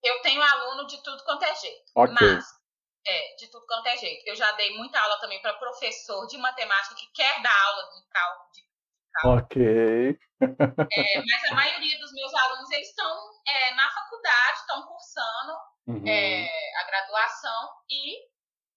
[0.02, 1.90] Eu tenho aluno de tudo quanto é jeito.
[1.94, 2.14] Okay.
[2.20, 2.44] Mas,
[3.06, 4.26] é, de tudo quanto é jeito.
[4.26, 8.08] Eu já dei muita aula também para professor de matemática que quer dar aula de
[8.08, 8.50] cálculo.
[8.52, 8.62] De
[9.12, 9.38] cálculo.
[9.38, 10.18] Ok.
[10.38, 15.52] É, mas a maioria dos meus alunos, eles estão é, na faculdade, estão cursando
[15.86, 16.06] uhum.
[16.06, 16.46] É,
[16.78, 18.26] a graduação e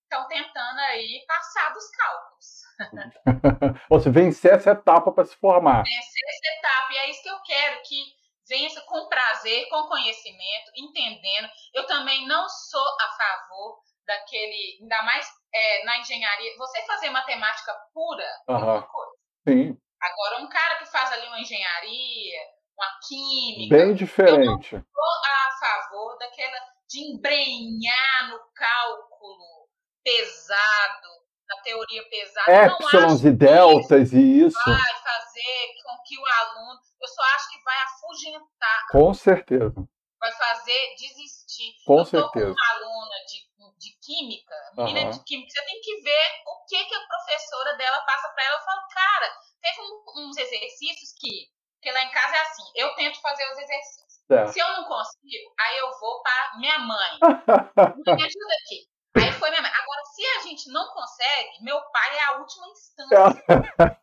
[0.03, 2.69] estão tentando aí passar dos cálculos.
[3.91, 5.83] Ou seja, vencer essa etapa para se formar.
[5.83, 8.18] Vencer essa etapa, e é isso que eu quero, que
[8.49, 11.47] vença com prazer, com conhecimento, entendendo.
[11.73, 17.73] Eu também não sou a favor daquele, ainda mais é, na engenharia, você fazer matemática
[17.93, 18.55] pura uhum.
[18.55, 19.13] é uma coisa.
[19.47, 19.77] Sim.
[20.01, 22.39] Agora, um cara que faz ali uma engenharia,
[22.75, 23.77] uma química.
[23.77, 24.75] Bem diferente.
[24.75, 26.57] Eu não sou a favor daquela
[26.89, 29.69] de embrenhar no cálculo
[30.03, 31.09] pesado,
[31.49, 32.51] na teoria pesada.
[32.51, 34.57] Épsilons e deltas e isso.
[34.65, 36.79] Vai fazer com que o aluno.
[37.01, 38.85] Eu só acho que vai afugentar.
[38.91, 39.89] Com certeza.
[40.19, 41.73] Vai fazer desistir.
[41.85, 42.45] Com eu certeza.
[42.45, 45.11] com uma aluna de, de química, menina uhum.
[45.11, 48.57] de química, você tem que ver o que, que a professora dela passa para ela.
[48.57, 51.47] Eu falo, cara, teve um, uns exercícios que,
[51.81, 54.09] que lá em casa é assim, eu tento fazer os exercícios.
[54.29, 54.47] É.
[54.47, 57.17] Se eu não consigo, aí eu vou para minha mãe.
[57.21, 58.85] me ajuda aqui.
[59.17, 59.71] Aí foi minha mãe.
[59.71, 63.43] Agora, se a gente não consegue, meu pai é a última instância.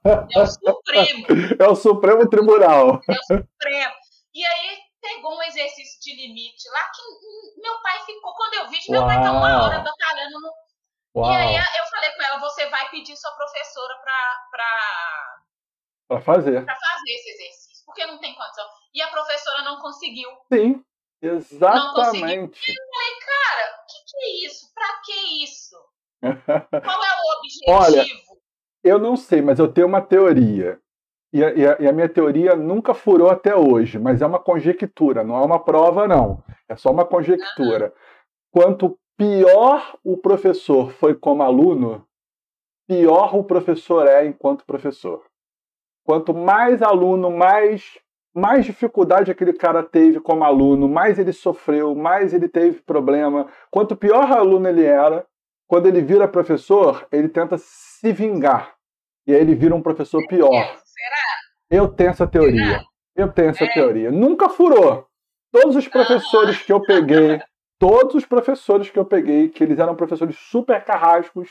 [0.05, 1.27] É, é o Supremo.
[1.61, 3.01] É o Supremo Tribunal.
[3.09, 3.95] É o Supremo.
[4.35, 8.35] E aí pegou um exercício de limite lá que meu pai ficou.
[8.35, 9.09] Quando eu vi, meu Uau.
[9.09, 10.53] pai tá uma hora batalhando no.
[11.17, 11.33] Uau.
[11.33, 14.49] E aí eu falei com ela: você vai pedir sua professora pra.
[14.51, 15.43] pra...
[16.09, 16.65] Pra fazer.
[16.65, 18.65] Pra fazer esse exercício, porque não tem condição.
[18.95, 20.31] E a professora não conseguiu.
[20.53, 20.85] Sim,
[21.23, 22.71] exatamente.
[22.71, 24.75] Eu falei, cara, o que, que é isso?
[24.75, 25.77] Pra que isso?
[26.85, 27.69] Qual é o objetivo?
[27.69, 28.05] Olha,
[28.83, 30.81] eu não sei, mas eu tenho uma teoria.
[31.33, 34.39] E a, e, a, e a, minha teoria nunca furou até hoje, mas é uma
[34.39, 36.43] conjectura, não é uma prova, não.
[36.69, 37.87] É só uma conjectura.
[37.87, 37.93] Uhum.
[38.53, 42.07] Quanto pior o professor foi como aluno,
[42.87, 45.25] pior o professor é enquanto professor.
[46.05, 47.99] Quanto mais aluno, mais
[48.37, 53.49] mais dificuldade aquele cara teve como aluno, mais ele sofreu, mais ele teve problema.
[53.71, 55.27] Quanto pior aluno ele era,
[55.67, 58.75] quando ele vira professor, ele tenta se vingar.
[59.27, 60.51] E aí ele vira um professor pior.
[60.51, 61.27] Será?
[61.71, 62.85] Eu tenho essa teoria.
[63.17, 63.73] Eu tenho essa é.
[63.73, 64.11] teoria.
[64.11, 65.09] Nunca furou.
[65.51, 67.41] Todos os professores que eu peguei,
[67.79, 71.49] todos os professores que eu peguei, que eles eram professores super carrascos,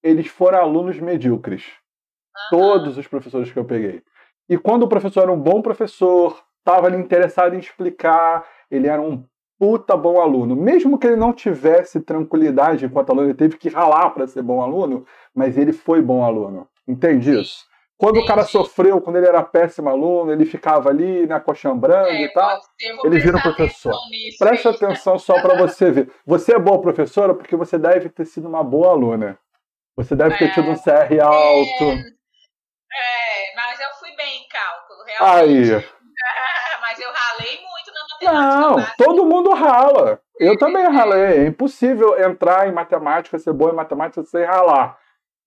[0.00, 1.64] eles foram alunos medíocres.
[2.50, 4.00] Todos os professores que eu peguei.
[4.50, 9.00] E quando o professor era um bom professor, estava ali interessado em explicar, ele era
[9.00, 9.24] um
[9.56, 10.56] puta bom aluno.
[10.56, 14.60] Mesmo que ele não tivesse tranquilidade enquanto aluno, ele teve que ralar para ser bom
[14.60, 16.66] aluno, mas ele foi bom aluno.
[16.88, 17.64] Entende isso?
[17.96, 18.24] Quando Entendi.
[18.24, 22.32] o cara sofreu, quando ele era péssimo aluno, ele ficava ali, né, coxambrando é, e
[22.32, 22.58] tal,
[23.04, 23.94] ele vira um professor.
[24.38, 26.10] Preste atenção só para você ver.
[26.26, 29.38] Você é boa professora porque você deve ter sido uma boa aluna.
[29.96, 31.84] Você deve ter tido um CR alto.
[32.92, 34.48] É, mas eu fui bem em
[35.20, 35.70] Aí.
[36.80, 38.32] mas eu ralei muito na matemática.
[38.32, 38.94] Não, básica.
[38.98, 40.20] todo mundo rala.
[40.38, 41.44] Eu também ralei.
[41.44, 44.98] É impossível entrar em matemática, ser bom em matemática sem ralar.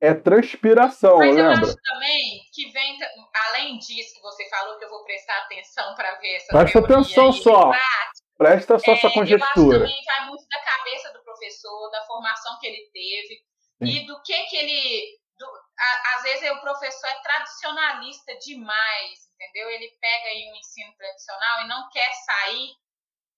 [0.01, 1.53] É transpiração, Mas lembra?
[1.53, 2.99] eu acho também que vem,
[3.47, 7.31] além disso que você falou, que eu vou prestar atenção para ver essa Presta atenção
[7.31, 7.71] só.
[8.37, 9.77] Presta só é, essa conjectura.
[9.77, 13.45] Eu acho também vai muito da cabeça do professor, da formação que ele teve
[13.79, 14.03] Sim.
[14.03, 15.23] e do que que ele
[16.15, 19.69] às vezes o professor é tradicionalista demais, entendeu?
[19.69, 22.75] Ele pega aí um ensino tradicional e não quer sair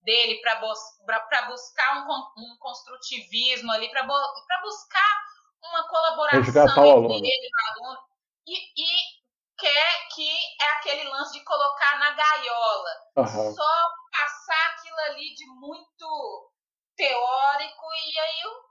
[0.01, 5.24] dele para buscar um, um, construtivismo ali, para buscar
[5.64, 7.99] uma colaboração entre ele e o aluno.
[8.47, 9.26] E, e,
[9.58, 10.30] quer que
[10.62, 12.91] é aquele lance de colocar na gaiola.
[13.18, 13.56] Uhum.
[13.56, 16.51] Só passar aquilo ali de muito
[16.95, 18.66] teórico e aí eu...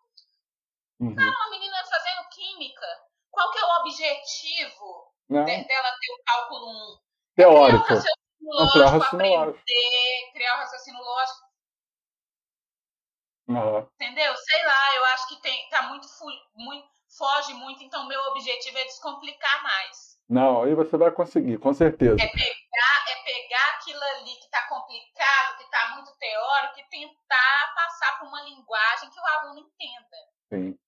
[1.00, 1.14] Uhum.
[1.14, 2.86] Não, a menina fazendo química
[3.34, 7.03] qual que é o objetivo de, dela ter o cálculo 1?
[7.34, 7.84] Teórico.
[7.84, 11.44] Criar um raciocínio lógico, aprender, criar um raciocínio lógico.
[13.48, 13.88] Uhum.
[13.94, 14.36] Entendeu?
[14.36, 16.06] Sei lá, eu acho que tem, tá muito,
[16.54, 20.14] muito, foge muito, então meu objetivo é descomplicar mais.
[20.28, 22.14] Não, aí você vai conseguir, com certeza.
[22.14, 27.74] É pegar, é pegar aquilo ali que está complicado, que está muito teórico, e tentar
[27.74, 30.16] passar por uma linguagem que o aluno entenda.
[30.48, 30.78] Sim.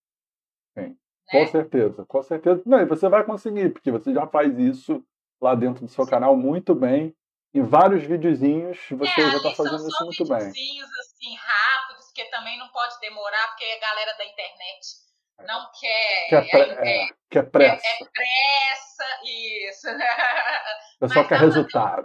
[0.75, 0.99] Sim.
[1.31, 1.47] Com né?
[1.47, 2.63] certeza, com certeza.
[2.65, 5.05] Não, e você vai conseguir, porque você já faz isso
[5.41, 7.15] lá dentro do seu canal muito bem.
[7.55, 10.49] Em vários videozinhos você é, já está fazendo isso muito bem.
[11.01, 15.07] assim, rápidos, que também não pode demorar, porque a galera da internet
[15.45, 16.29] não quer.
[16.29, 17.87] Quer, pre é, é, quer pressa.
[17.87, 19.89] É, é pressa, isso.
[20.97, 22.03] O pessoal quer resultado.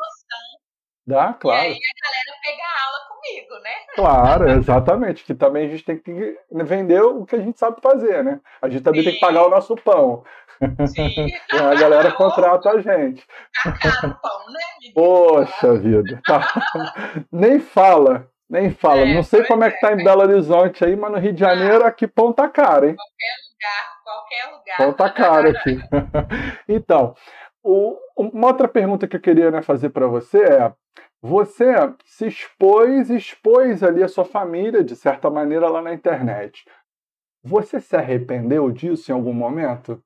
[1.05, 1.63] Dá, claro.
[1.63, 3.71] E aí a galera pega a aula comigo, né?
[3.95, 5.23] Claro, exatamente.
[5.23, 8.39] Que também a gente tem que vender o que a gente sabe fazer, né?
[8.61, 9.09] A gente também Sim.
[9.09, 10.23] tem que pagar o nosso pão.
[10.87, 11.27] Sim.
[11.51, 13.25] a galera contrata a gente.
[13.63, 14.91] Tá caro o pão, né?
[14.93, 16.21] Poxa vida.
[16.25, 16.47] Tá.
[17.31, 18.27] Nem fala.
[18.49, 19.01] Nem fala.
[19.01, 20.03] É, não sei como é que tá em é.
[20.03, 22.95] Belo Horizonte aí, mas no Rio de Janeiro aqui pão tá caro, hein?
[22.95, 24.77] Qualquer lugar, qualquer lugar.
[24.77, 25.79] Pão tá caro aqui.
[26.67, 27.15] então,
[27.63, 30.73] o, uma outra pergunta que eu queria né, fazer para você é:
[31.21, 31.65] você
[32.03, 36.65] se expôs, expôs ali a sua família de certa maneira lá na internet.
[37.43, 40.03] Você se arrependeu disso em algum momento?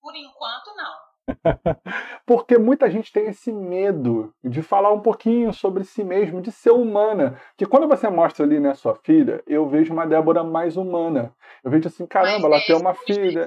[0.00, 1.08] Por enquanto, não.
[2.26, 6.70] Porque muita gente tem esse medo de falar um pouquinho sobre si mesmo, de ser
[6.70, 7.40] humana.
[7.56, 11.34] Que quando você mostra ali, né, sua filha, eu vejo uma Débora mais humana.
[11.62, 13.46] Eu vejo assim, caramba, ela tem uma filha.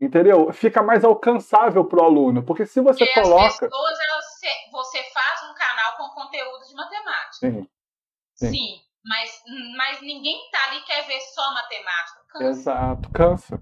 [0.00, 0.52] Entendeu?
[0.52, 2.42] Fica mais alcançável para o aluno.
[2.42, 3.46] Porque se você porque coloca.
[3.46, 4.24] As pessoas, elas,
[4.72, 7.50] você faz um canal com conteúdo de matemática.
[7.50, 7.68] Sim.
[8.34, 8.50] Sim.
[8.50, 9.42] Sim mas,
[9.76, 12.20] mas ninguém tá ali quer ver só matemática.
[12.30, 12.48] Cansa.
[12.48, 13.60] Exato, cansa.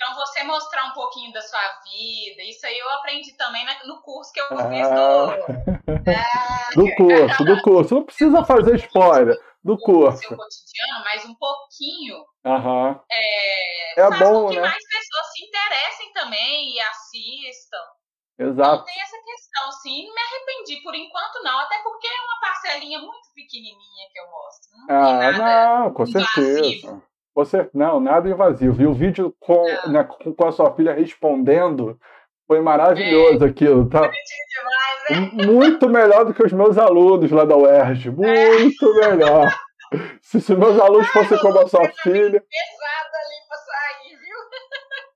[0.00, 4.32] Então, você mostrar um pouquinho da sua vida, isso aí eu aprendi também no curso
[4.32, 5.30] que eu fiz do.
[6.06, 7.94] Ah, do curso, do curso.
[7.96, 9.36] Não precisa fazer spoiler.
[9.64, 10.18] Do curso.
[10.18, 12.16] seu cotidiano, mas um pouquinho.
[12.44, 13.00] Uhum.
[13.10, 14.62] É, é bom, com que né?
[14.62, 17.82] mais pessoas se interessem também e assistam.
[18.38, 18.74] Exato.
[18.74, 20.06] Então, tem essa questão, sim.
[20.06, 21.58] Não me arrependi por enquanto, não.
[21.58, 24.70] Até porque é uma parcelinha muito pequenininha que eu mostro.
[24.86, 27.02] Não ah, não, com certeza.
[27.38, 28.82] Você, não, nada invasivo.
[28.82, 30.02] E o vídeo com, né,
[30.36, 31.96] com a sua filha respondendo
[32.48, 34.00] foi maravilhoso é, aquilo, tá?
[34.00, 35.46] Demais, né?
[35.46, 38.10] Muito melhor do que os meus alunos lá da UERJ.
[38.10, 39.10] Muito é.
[39.10, 39.54] melhor.
[40.20, 42.42] Se os meus alunos fossem como a sua filha.
[42.42, 44.38] Pesado ali pra sair, viu?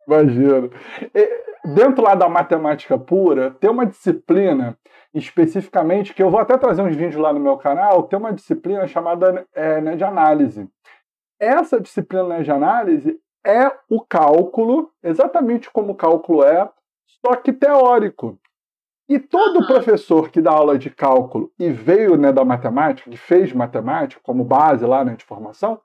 [0.06, 0.70] Imagino.
[1.12, 4.78] E, dentro lá da matemática pura, tem uma disciplina
[5.12, 8.86] especificamente, que eu vou até trazer uns vídeos lá no meu canal, tem uma disciplina
[8.86, 10.68] chamada é, né, de análise.
[11.42, 16.70] Essa disciplina de análise é o cálculo, exatamente como o cálculo é,
[17.04, 18.38] só que teórico.
[19.08, 19.66] E todo uhum.
[19.66, 24.44] professor que dá aula de cálculo e veio né, da matemática, que fez matemática como
[24.44, 25.80] base lá né, de formação,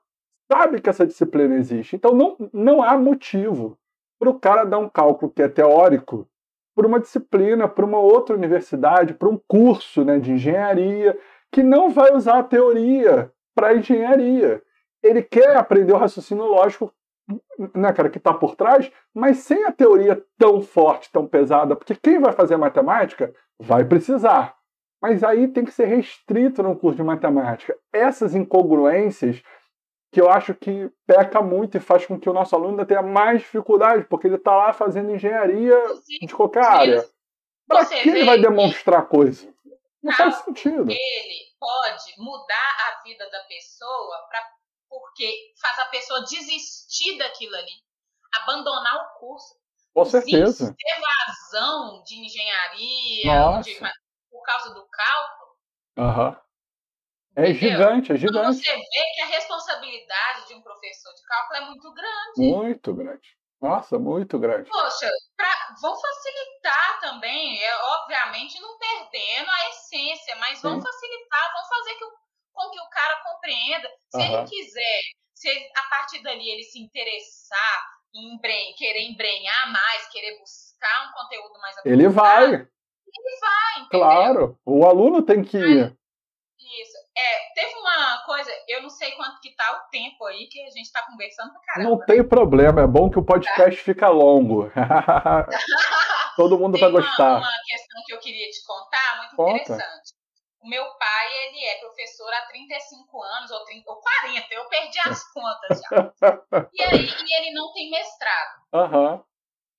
[0.46, 1.96] sabe que essa disciplina existe.
[1.96, 3.76] Então não, não há motivo
[4.16, 6.28] para o cara dar um cálculo que é teórico
[6.72, 11.18] para uma disciplina, para uma outra universidade, para um curso né, de engenharia,
[11.50, 14.62] que não vai usar a teoria para engenharia
[15.02, 16.92] ele quer aprender o raciocínio lógico,
[17.74, 21.94] né, cara, que está por trás, mas sem a teoria tão forte, tão pesada, porque
[21.94, 24.56] quem vai fazer matemática vai precisar.
[25.00, 27.76] Mas aí tem que ser restrito no curso de matemática.
[27.92, 29.42] Essas incongruências
[30.10, 33.02] que eu acho que peca muito e faz com que o nosso aluno ainda tenha
[33.02, 35.76] mais dificuldade, porque ele está lá fazendo engenharia
[36.20, 37.04] de qualquer área.
[37.68, 39.46] Para que ele vai demonstrar coisa?
[40.02, 40.90] Não faz sentido.
[40.90, 44.40] Ele pode mudar a vida da pessoa para
[44.88, 47.72] porque faz a pessoa desistir daquilo ali,
[48.34, 49.54] abandonar o curso.
[49.94, 50.74] Com certeza.
[50.78, 53.78] Evasão de engenharia, de,
[54.30, 55.56] por causa do cálculo.
[55.98, 56.48] Uhum.
[57.36, 58.38] É gigante, é gigante.
[58.38, 62.38] Então você vê que a responsabilidade de um professor de cálculo é muito grande.
[62.38, 63.38] Muito grande.
[63.60, 64.70] Nossa, muito grande.
[64.70, 70.82] Poxa, pra, vão facilitar também, é, obviamente não perdendo a essência, mas vão Sim.
[70.82, 72.12] facilitar, vão fazer que o
[72.58, 73.88] com que o cara compreenda.
[74.10, 74.38] Se uhum.
[74.38, 75.00] ele quiser,
[75.34, 81.08] se ele, a partir dali ele se interessar em embren querer embrenhar mais, querer buscar
[81.08, 82.46] um conteúdo mais Ele vai.
[82.46, 83.88] Ele vai, entendeu?
[83.90, 85.96] Claro, o aluno tem que ir.
[86.58, 86.98] Isso.
[87.16, 90.70] É, teve uma coisa, eu não sei quanto que tá o tempo aí que a
[90.70, 91.90] gente tá conversando pra caramba.
[91.90, 93.84] Não tem problema, é bom que o podcast tá.
[93.84, 94.70] fica longo.
[96.36, 97.38] Todo mundo tem vai gostar.
[97.38, 99.62] uma questão que eu queria te contar, muito Conta.
[99.62, 100.17] interessante.
[100.60, 104.98] O meu pai, ele é professor há 35 anos, ou, 30, ou 40, eu perdi
[105.00, 106.12] as contas já.
[106.72, 108.62] e aí, e ele não tem mestrado.
[108.72, 109.24] Uhum.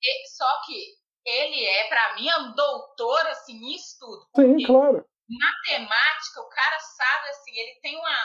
[0.02, 4.26] E, só que ele é, para mim, um doutor, assim, em estudo.
[4.34, 5.04] Sim, claro.
[5.28, 8.16] Matemática, o cara sabe, assim, ele tem uma...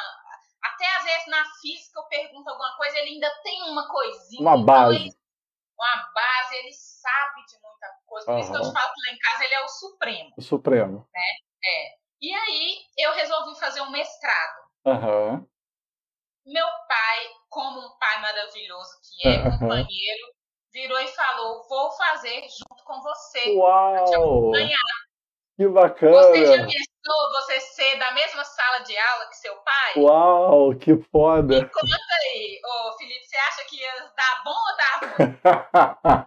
[0.63, 4.41] Até às vezes na física eu pergunto alguma coisa, ele ainda tem uma coisinha.
[4.41, 4.95] Uma então base.
[4.95, 5.11] Ele,
[5.77, 8.25] uma base, ele sabe de muita coisa.
[8.25, 8.39] Por uhum.
[8.39, 10.33] isso que eu te falo que lá em casa ele é o supremo.
[10.37, 11.09] O supremo.
[11.13, 11.21] Né?
[11.63, 12.04] É.
[12.21, 14.65] E aí eu resolvi fazer um mestrado.
[14.85, 15.47] Uhum.
[16.45, 19.59] Meu pai, como um pai maravilhoso que é, uhum.
[19.59, 20.35] companheiro,
[20.71, 23.55] virou e falou: Vou fazer junto com você.
[23.55, 24.51] Uau!
[24.51, 24.77] Ganhar.
[25.57, 26.21] Que bacana!
[26.21, 29.93] Você já pensou pensou você ser da mesma sala de aula que seu pai?
[29.97, 31.55] Uau, que foda!
[31.55, 34.99] Me conta aí, ô Felipe, você acha que ia dar bom ou dar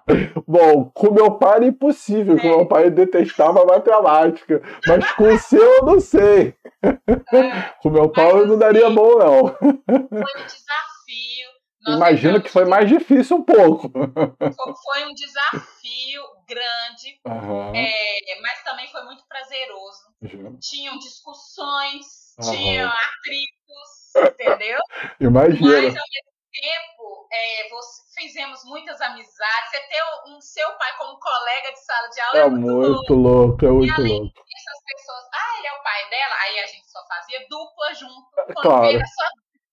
[0.07, 0.45] ruim?
[0.47, 2.41] bom, com meu pai era impossível, é.
[2.41, 6.55] com meu pai detestava matemática, mas com o seu eu não sei.
[6.83, 7.74] É.
[7.83, 9.49] com meu pai mas, não daria bom, não.
[9.49, 11.49] Foi um desafio.
[11.87, 13.91] Nós Imagino que foi mais difícil um pouco.
[13.91, 17.74] Foi um desafio grande, uhum.
[17.74, 20.14] é, mas também foi muito prazeroso.
[20.22, 20.59] Uhum.
[20.59, 22.51] Tinham discussões, uhum.
[22.51, 24.80] tinham atritos, entendeu?
[25.20, 25.82] Imagina.
[25.82, 29.70] Mas ao mesmo tempo, é, você, fizemos muitas amizades.
[29.70, 33.14] Você ter um seu pai como colega de sala de aula é, é muito, muito
[33.14, 33.14] louco.
[33.14, 33.66] louco.
[33.66, 34.44] É muito e, louco.
[34.44, 37.94] Disso, as pessoas, ah, ele é o pai dela, aí a gente só fazia dupla
[37.94, 38.30] junto.
[38.34, 38.99] Quando claro.
[38.99, 39.24] só...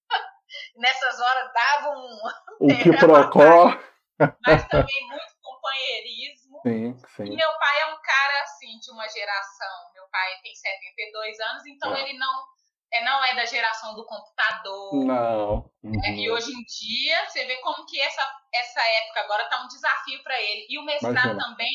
[0.77, 2.19] Nessas horas dava um.
[2.59, 3.77] O que procó.
[4.47, 7.25] Mas também muito companheirismo Sim, sim.
[7.25, 9.93] E meu pai é um cara, assim, de uma geração.
[9.93, 12.01] Meu pai tem 72 anos, então é.
[12.01, 12.43] ele não
[12.91, 15.05] é, não é da geração do computador.
[15.05, 15.71] Não.
[15.83, 16.01] Uhum.
[16.03, 19.67] É, e hoje em dia, você vê como que essa, essa época agora tá um
[19.67, 20.65] desafio para ele.
[20.69, 21.45] E o mestrado Imagina.
[21.45, 21.71] também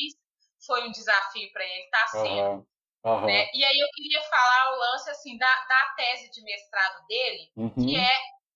[0.65, 2.25] foi um desafio para ele, tá sendo.
[2.25, 2.65] Uhum.
[3.03, 3.25] Uhum.
[3.25, 3.49] Né?
[3.53, 7.73] E aí eu queria falar o lance assim da, da tese de mestrado dele, uhum.
[7.73, 8.11] que é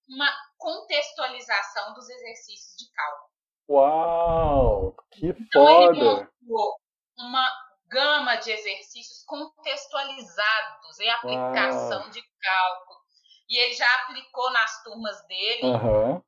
[0.07, 3.34] uma contextualização dos exercícios de cálculo.
[3.70, 4.95] Uau!
[5.11, 5.97] Que então, foda!
[5.97, 6.76] Ele montou
[7.18, 7.49] uma
[7.88, 12.09] gama de exercícios contextualizados em aplicação Uau.
[12.09, 12.99] de cálculo.
[13.49, 16.22] E ele já aplicou nas turmas dele, uhum.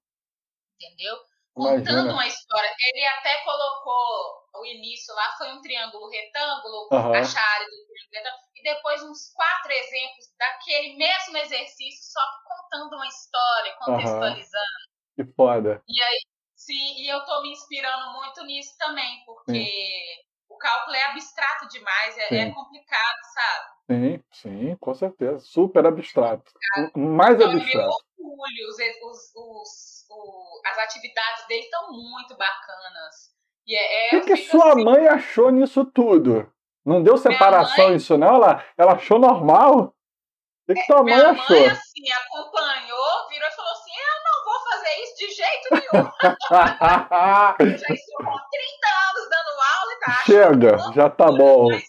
[0.75, 1.17] entendeu?
[1.53, 2.13] Contando Imagina.
[2.13, 2.75] uma história.
[2.93, 7.13] Ele até colocou o início lá, foi um triângulo retângulo, uhum.
[7.13, 12.95] a do triângulo retângulo, e depois uns quatro exemplos daquele mesmo exercício, só que contando
[12.95, 14.77] uma história, contextualizando.
[15.17, 15.25] Uhum.
[15.25, 15.83] Que foda.
[15.87, 16.21] E aí
[16.67, 20.23] Sim, e eu estou me inspirando muito nisso também, porque sim.
[20.49, 23.65] o cálculo é abstrato demais, é, é, complicado, sabe?
[23.89, 25.39] Sim, sim, com certeza.
[25.39, 26.51] Super abstrato.
[26.75, 27.95] É Mais então, abstrato.
[28.19, 33.15] Orgulho, os, os, os, os, as atividades dele estão muito bacanas.
[33.65, 36.51] E é, é o que, que sua assim, mãe achou nisso tudo?
[36.85, 38.35] Não deu separação mãe, isso, não?
[38.35, 39.95] Ela, ela achou normal?
[40.67, 41.55] O que, que tua mãe achou?
[41.55, 43.87] Minha mãe, assim, acompanhou, virou e falou assim,
[44.87, 46.09] fazer isso de jeito nenhum.
[47.59, 51.67] eu já estou com 30 anos dando aula e tá Chega, loucura, já tá bom.
[51.67, 51.83] Mas,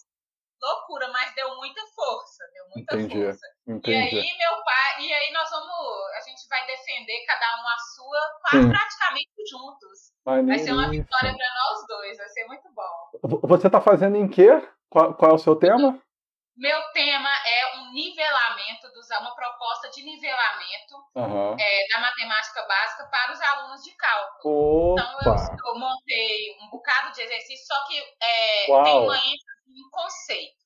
[0.60, 3.46] loucura, mas deu muita força, deu muita entendi, força.
[3.66, 4.16] Entendi.
[4.16, 5.70] E aí, meu pai, e aí nós vamos,
[6.16, 10.08] a gente vai defender cada um a sua, quase praticamente juntos.
[10.24, 13.38] Vai ser uma vitória para nós dois, vai ser muito bom.
[13.48, 14.48] Você tá fazendo em quê?
[14.90, 16.00] Qual, qual é o seu tema?
[16.58, 21.56] Meu tema é um nivelamento, dos, uma proposta de nivelamento uhum.
[21.56, 24.94] é, da matemática básica para os alunos de cálculo.
[24.94, 25.02] Opa.
[25.02, 29.90] Então, eu, eu, montei um bocado de exercício, só que é, tem uma ênfase em
[29.90, 30.58] conceitos.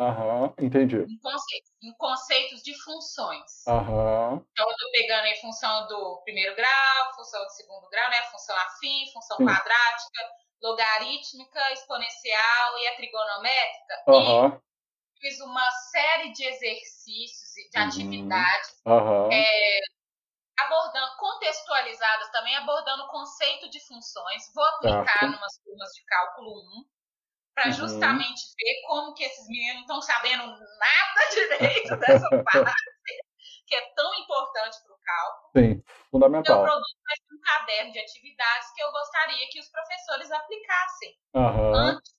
[0.00, 0.96] Aham, uhum, entendi.
[0.96, 3.66] Em conceitos, em conceitos de funções.
[3.68, 4.42] Uhum.
[4.50, 8.22] Então, eu estou pegando em função do primeiro grau, função do segundo grau, né?
[8.32, 9.44] Função afim, função Sim.
[9.44, 10.30] quadrática,
[10.62, 14.02] logarítmica, exponencial e a trigonométrica.
[14.08, 14.48] Uhum.
[14.48, 14.73] E
[15.24, 17.86] fiz uma série de exercícios, de uhum.
[17.86, 19.32] atividades, uhum.
[19.32, 19.80] é,
[20.58, 24.52] abordando, contextualizadas também, abordando o conceito de funções.
[24.54, 26.84] Vou aplicar em umas turmas de cálculo 1,
[27.54, 27.72] para uhum.
[27.72, 32.74] justamente ver como que esses meninos não estão sabendo nada direito dessa parte,
[33.66, 35.50] que é tão importante para o cálculo.
[35.56, 36.56] Sim, fundamental.
[36.56, 41.16] Meu produto vai ser um caderno de atividades que eu gostaria que os professores aplicassem
[41.32, 41.74] uhum.
[41.74, 42.14] antes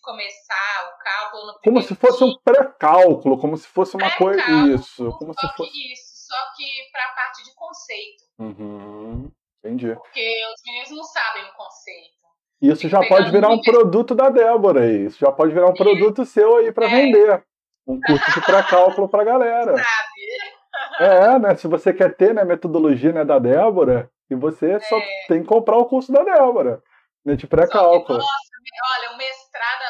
[0.00, 2.26] começar o cálculo no Como se fosse dia.
[2.26, 4.42] um pré-cálculo, como se fosse uma coisa.
[4.74, 5.10] Isso.
[5.18, 5.70] Como só se fosse...
[5.70, 8.24] que isso, só que para a parte de conceito.
[8.38, 9.30] Uhum.
[9.62, 9.94] Entendi.
[9.94, 12.20] Porque os meninos não sabem o conceito.
[12.62, 15.06] Isso já pode virar um produto da Débora aí.
[15.06, 16.88] Isso já pode virar um produto seu aí para é.
[16.90, 17.44] vender.
[17.86, 19.76] Um curso de pré-cálculo para galera.
[19.76, 20.50] Sabe?
[21.00, 21.56] É, né?
[21.56, 24.80] Se você quer ter né, metodologia né, da Débora, e você é.
[24.80, 24.96] só
[25.28, 26.82] tem que comprar o curso da Débora.
[27.24, 28.18] Né, de pré-cálculo.
[28.18, 28.50] Nossa,
[28.98, 29.82] olha, o mestrado,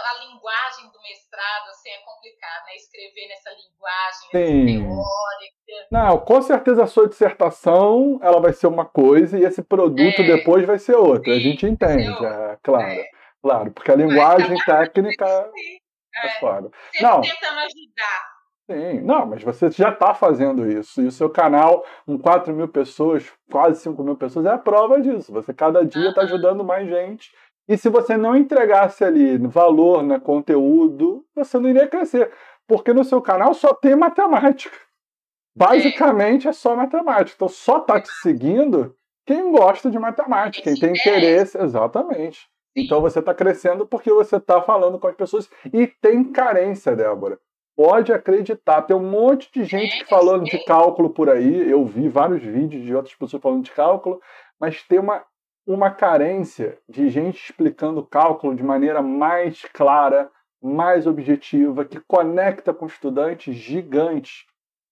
[1.10, 2.76] mestrado, assim, é complicado, né?
[2.76, 5.88] Escrever nessa linguagem assim, teórica.
[5.90, 10.26] Não, com certeza a sua dissertação, ela vai ser uma coisa e esse produto é,
[10.26, 11.32] depois vai ser outra.
[11.32, 12.92] Sim, a gente entende, é, claro.
[12.92, 13.06] É.
[13.42, 16.70] Claro, porque a linguagem técnica é, é fora.
[17.00, 17.20] Não.
[17.20, 18.30] tentando ajudar.
[18.70, 21.02] Sim, não, mas você já está fazendo isso.
[21.02, 25.00] E o seu canal, com 4 mil pessoas, quase 5 mil pessoas, é a prova
[25.00, 25.32] disso.
[25.32, 27.32] Você cada dia está ajudando mais gente
[27.70, 32.32] e se você não entregasse ali valor, né, conteúdo, você não iria crescer.
[32.66, 34.76] Porque no seu canal só tem matemática.
[35.56, 37.36] Basicamente é só matemática.
[37.36, 41.56] Então só tá te seguindo quem gosta de matemática, quem tem interesse.
[41.62, 42.48] Exatamente.
[42.74, 47.38] Então você está crescendo porque você está falando com as pessoas e tem carência, Débora.
[47.76, 48.82] Pode acreditar.
[48.82, 51.70] Tem um monte de gente falando de cálculo por aí.
[51.70, 54.20] Eu vi vários vídeos de outras pessoas falando de cálculo,
[54.58, 55.24] mas tem uma,
[55.72, 60.28] uma carência de gente explicando cálculo de maneira mais clara,
[60.60, 64.44] mais objetiva, que conecta com estudantes gigantes.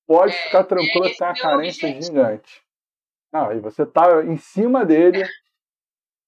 [0.07, 2.03] Pode é, ficar tranquilo que tem uma carência objetivo.
[2.03, 2.63] gigante.
[3.33, 5.27] Não, e você está em cima dele,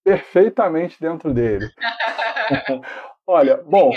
[0.05, 1.71] perfeitamente dentro dele.
[3.25, 3.93] Olha, bom,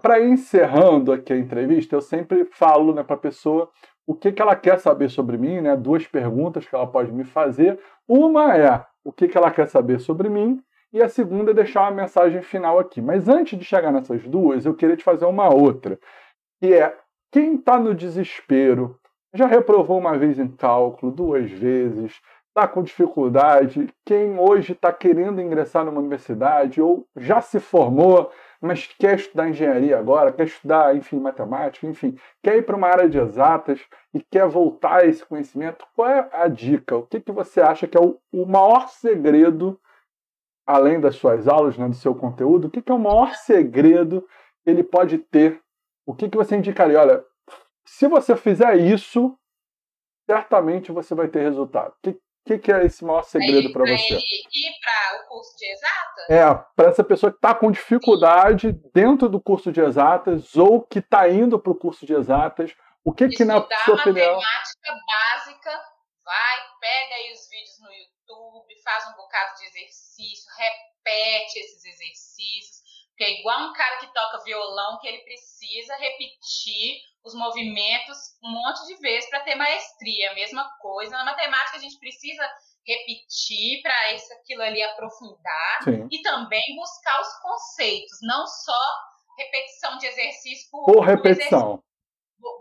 [0.00, 3.70] para ir encerrando aqui a entrevista, eu sempre falo né, para a pessoa
[4.06, 5.76] o que, que ela quer saber sobre mim, né?
[5.76, 7.78] Duas perguntas que ela pode me fazer.
[8.06, 11.82] Uma é o que, que ela quer saber sobre mim, e a segunda é deixar
[11.82, 13.02] uma mensagem final aqui.
[13.02, 15.98] Mas antes de chegar nessas duas, eu queria te fazer uma outra,
[16.60, 16.96] que é
[17.32, 18.98] quem está no desespero,
[19.34, 25.40] já reprovou uma vez em cálculo, duas vezes, está com dificuldade, quem hoje está querendo
[25.40, 28.30] ingressar numa universidade ou já se formou,
[28.64, 33.08] mas quer estudar engenharia agora, quer estudar, enfim, matemática, enfim, quer ir para uma área
[33.08, 33.78] de exatas
[34.12, 36.96] e quer voltar a esse conhecimento, qual é a dica?
[36.96, 39.78] O que, que você acha que é o, o maior segredo,
[40.66, 44.26] além das suas aulas, né, do seu conteúdo, o que, que é o maior segredo
[44.64, 45.60] que ele pode ter?
[46.06, 46.98] O que, que você indicaria?
[46.98, 47.22] Olha,
[47.84, 49.38] se você fizer isso,
[50.26, 51.90] certamente você vai ter resultado.
[51.90, 54.16] O que, o que, que, é esse maior segredo para você?
[54.16, 56.28] Ir para o curso de exatas?
[56.28, 58.90] É, para essa pessoa que está com dificuldade Sim.
[58.92, 63.14] dentro do curso de exatas ou que está indo para o curso de exatas, o
[63.14, 64.34] que, que na sua opinião...
[64.34, 65.70] matemática básica,
[66.22, 72.73] vai, pega aí os vídeos no YouTube, faz um bocado de exercício, repete esses exercícios,
[73.14, 78.50] porque é igual um cara que toca violão, que ele precisa repetir os movimentos um
[78.50, 80.32] monte de vezes para ter maestria.
[80.32, 81.16] A mesma coisa.
[81.16, 82.44] Na matemática, a gente precisa
[82.84, 86.08] repetir para isso, aquilo ali aprofundar Sim.
[86.10, 88.78] e também buscar os conceitos, não só
[89.38, 91.60] repetição de exercício por, por repetição.
[91.60, 91.84] Exercício.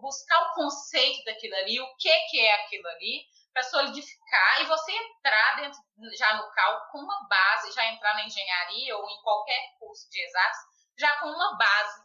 [0.02, 3.24] Buscar o conceito daquilo ali, o que, que é aquilo ali,
[3.54, 5.80] para solidificar e você entrar dentro,
[6.18, 10.20] já no cálculo com uma base, já entrar na engenharia ou em qualquer curso de
[10.22, 10.60] exatos,
[10.98, 12.04] já com uma base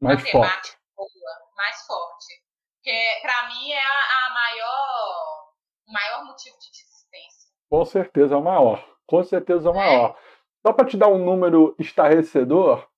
[0.00, 0.78] mais matemática forte.
[0.96, 2.42] boa, mais forte.
[2.82, 5.52] Que para mim é a, a maior,
[5.86, 7.52] o maior motivo de desistência.
[7.68, 8.96] Com certeza é o maior.
[9.06, 10.16] Com certeza é o maior.
[10.16, 10.38] É.
[10.66, 12.88] Só para te dar um número estarrecedor,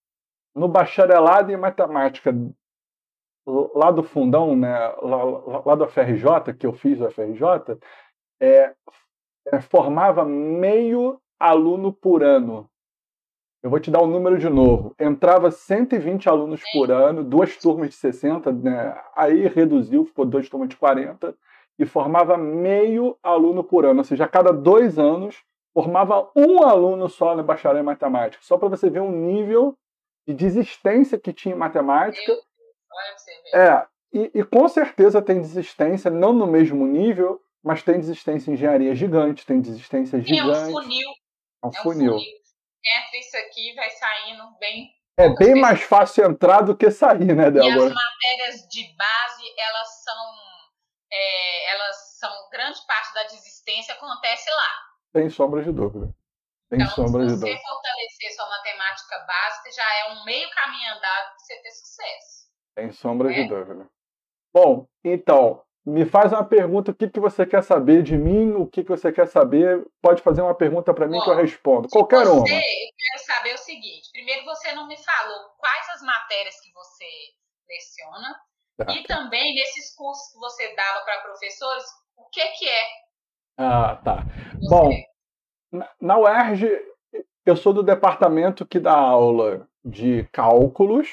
[0.55, 2.33] no bacharelado em matemática
[3.47, 7.79] lá do fundão, né, lá, lá do FRJ, que eu fiz o FRJ,
[8.41, 8.75] é,
[9.49, 12.69] é, formava meio aluno por ano.
[13.63, 14.95] Eu vou te dar o um número de novo.
[14.99, 18.99] Entrava 120 alunos por ano, duas turmas de 60, né?
[19.15, 21.35] aí reduziu, ficou duas turmas de 40,
[21.79, 24.01] e formava meio aluno por ano.
[24.01, 25.43] Ou seja, a cada dois anos
[25.75, 28.43] formava um aluno só no bacharel em matemática.
[28.43, 29.77] Só para você ver o nível
[30.27, 32.33] de desistência que tinha em matemática.
[32.93, 33.57] Olha você ver.
[33.57, 38.55] É, e, e, com certeza tem desistência, não no mesmo nível, mas tem desistência em
[38.55, 40.49] engenharia gigante, tem desistência gigante.
[40.49, 41.09] É um funil.
[41.63, 42.13] É um, é um funil.
[42.13, 42.41] funil.
[42.85, 44.91] Entra isso aqui vai saindo bem.
[45.17, 47.67] É bem mais fácil entrar do que sair, né, Débora?
[47.67, 50.35] E as matérias de base, elas são.
[51.13, 52.31] É, elas são.
[52.51, 54.71] Grande parte da desistência acontece lá.
[55.13, 56.15] Sem sombra de dúvida.
[56.71, 60.95] Sem então, sombra se de você fortalecer sua matemática básica, já é um meio caminho
[60.95, 62.40] andado para você ter sucesso.
[62.79, 63.49] Sem sombra de é.
[63.49, 63.89] dúvida.
[64.53, 68.67] Bom, então, me faz uma pergunta, o que, que você quer saber de mim, o
[68.67, 71.89] que, que você quer saber, pode fazer uma pergunta para mim Bom, que eu respondo,
[71.89, 72.41] qualquer você, uma.
[72.41, 77.07] Eu quero saber o seguinte, primeiro você não me falou quais as matérias que você
[77.69, 78.41] leciona,
[78.77, 78.93] tá.
[78.93, 81.85] e também nesses cursos que você dava para professores,
[82.17, 82.85] o que que é?
[83.57, 84.25] Ah, tá.
[84.61, 84.69] Você?
[84.69, 84.91] Bom,
[86.01, 86.69] na UERJ,
[87.47, 91.09] eu sou do departamento que dá aula de cálculos,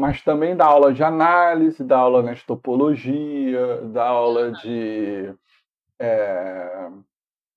[0.00, 5.30] mas também dá aula de análise, dá aula na topologia, dá aula de
[5.98, 6.88] é,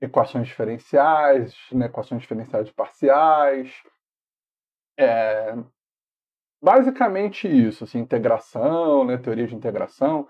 [0.01, 3.71] equações diferenciais, né, equações diferenciais parciais.
[4.99, 5.55] É,
[6.61, 10.27] basicamente isso, assim, integração, né, teoria de integração.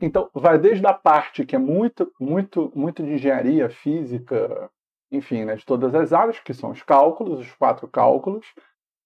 [0.00, 4.70] Então, vai desde a parte que é muito, muito, muito de engenharia, física,
[5.10, 8.46] enfim, né, de todas as áreas, que são os cálculos, os quatro cálculos,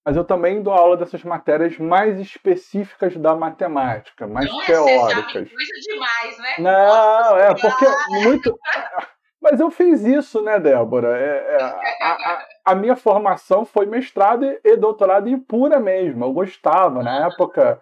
[0.07, 5.48] mas eu também dou aula dessas matérias mais específicas da matemática, mais teóricas.
[5.48, 6.54] É coisa demais, né?
[6.61, 7.86] Não, Nossa, é porque
[8.22, 8.57] muito.
[9.42, 11.16] Mas eu fiz isso, né, Débora?
[11.16, 11.62] É, é,
[12.02, 16.24] a, a, a, minha formação foi mestrado e doutorado em pura mesmo.
[16.24, 17.80] Eu gostava, na época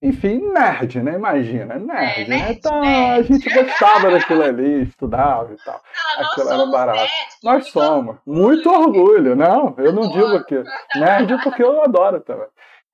[0.00, 1.14] enfim, nerd, né?
[1.14, 2.52] Imagina, nerd, é, né?
[2.52, 3.20] Então nerd.
[3.20, 5.80] a gente gostava daquilo ali, estudava e tal.
[6.18, 6.98] Não, Aquilo era barato.
[6.98, 8.16] Nerd, nós somos.
[8.26, 10.62] Muito orgulho, não, eu não digo que.
[10.96, 12.46] Nerd porque eu adoro também.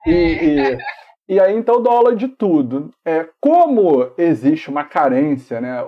[0.07, 0.75] E, é.
[0.75, 0.79] e,
[1.29, 2.91] E aí, então, dou aula de tudo.
[3.05, 5.85] É, como existe uma carência, né?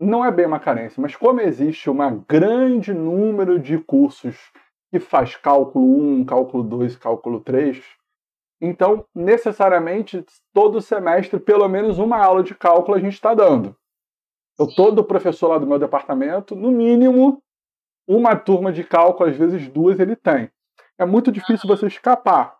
[0.00, 4.36] Não é bem uma carência, mas como existe um grande número de cursos
[4.90, 7.82] que faz cálculo 1, cálculo 2 cálculo 3,
[8.60, 13.74] então, necessariamente, todo semestre, pelo menos uma aula de cálculo a gente está dando.
[14.58, 17.42] Eu, todo professor lá do meu departamento, no mínimo,
[18.06, 20.50] uma turma de cálculo, às vezes duas, ele tem.
[20.98, 22.58] É muito difícil você escapar.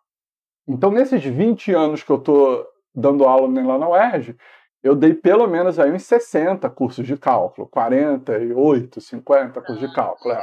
[0.67, 4.37] Então, nesses 20 anos que eu estou dando aula lá na UERJ,
[4.83, 10.35] eu dei pelo menos aí uns 60 cursos de cálculo, 48, 50 cursos de cálculo.
[10.35, 10.43] É.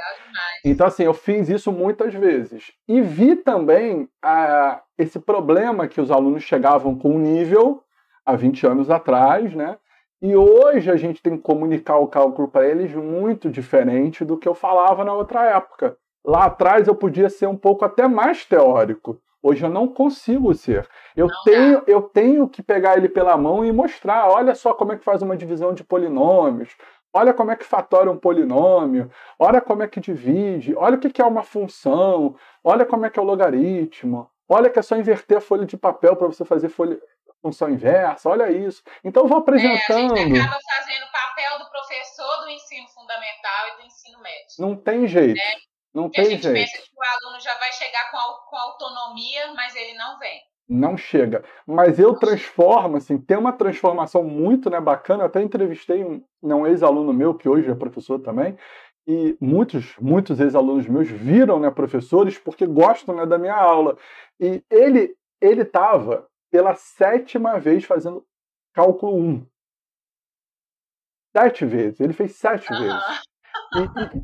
[0.63, 2.71] Então, assim, eu fiz isso muitas vezes.
[2.87, 7.83] E vi também ah, esse problema que os alunos chegavam com um nível
[8.25, 9.77] há 20 anos atrás, né?
[10.21, 14.47] E hoje a gente tem que comunicar o cálculo para eles muito diferente do que
[14.47, 15.95] eu falava na outra época.
[16.25, 19.19] Lá atrás eu podia ser um pouco até mais teórico.
[19.41, 20.87] Hoje eu não consigo ser.
[21.15, 24.29] Eu não tenho, eu tenho que pegar ele pela mão e mostrar.
[24.29, 26.75] Olha só como é que faz uma divisão de polinômios.
[27.13, 29.11] Olha como é que fatora um polinômio.
[29.39, 30.75] Olha como é que divide.
[30.75, 32.35] Olha o que é uma função.
[32.63, 34.29] Olha como é que é o logaritmo.
[34.49, 36.99] Olha que é só inverter a folha de papel para você fazer folha,
[37.41, 38.29] função inversa.
[38.29, 38.81] Olha isso.
[39.03, 40.17] Então eu vou apresentando.
[40.17, 44.19] É, a gente acaba fazendo o papel do professor do ensino fundamental e do ensino
[44.21, 44.47] médio.
[44.59, 45.35] Não tem jeito.
[45.35, 45.66] Né?
[45.97, 46.53] Não tem a gente jeito.
[46.53, 48.17] pensa que o aluno já vai chegar com,
[48.51, 50.39] com autonomia, mas ele não vem.
[50.69, 51.43] Não chega.
[51.65, 55.23] Mas eu transformo, assim, tem uma transformação muito né, bacana.
[55.23, 58.55] Eu até entrevistei um, um ex-aluno meu, que hoje é professor também,
[59.07, 63.97] e muitos, muitos ex-alunos meus viram né, professores porque gostam né, da minha aula.
[64.39, 68.23] E ele ele estava pela sétima vez fazendo
[68.71, 69.47] cálculo 1.
[71.35, 71.99] Sete vezes.
[71.99, 72.79] Ele fez sete uhum.
[72.81, 73.27] vezes.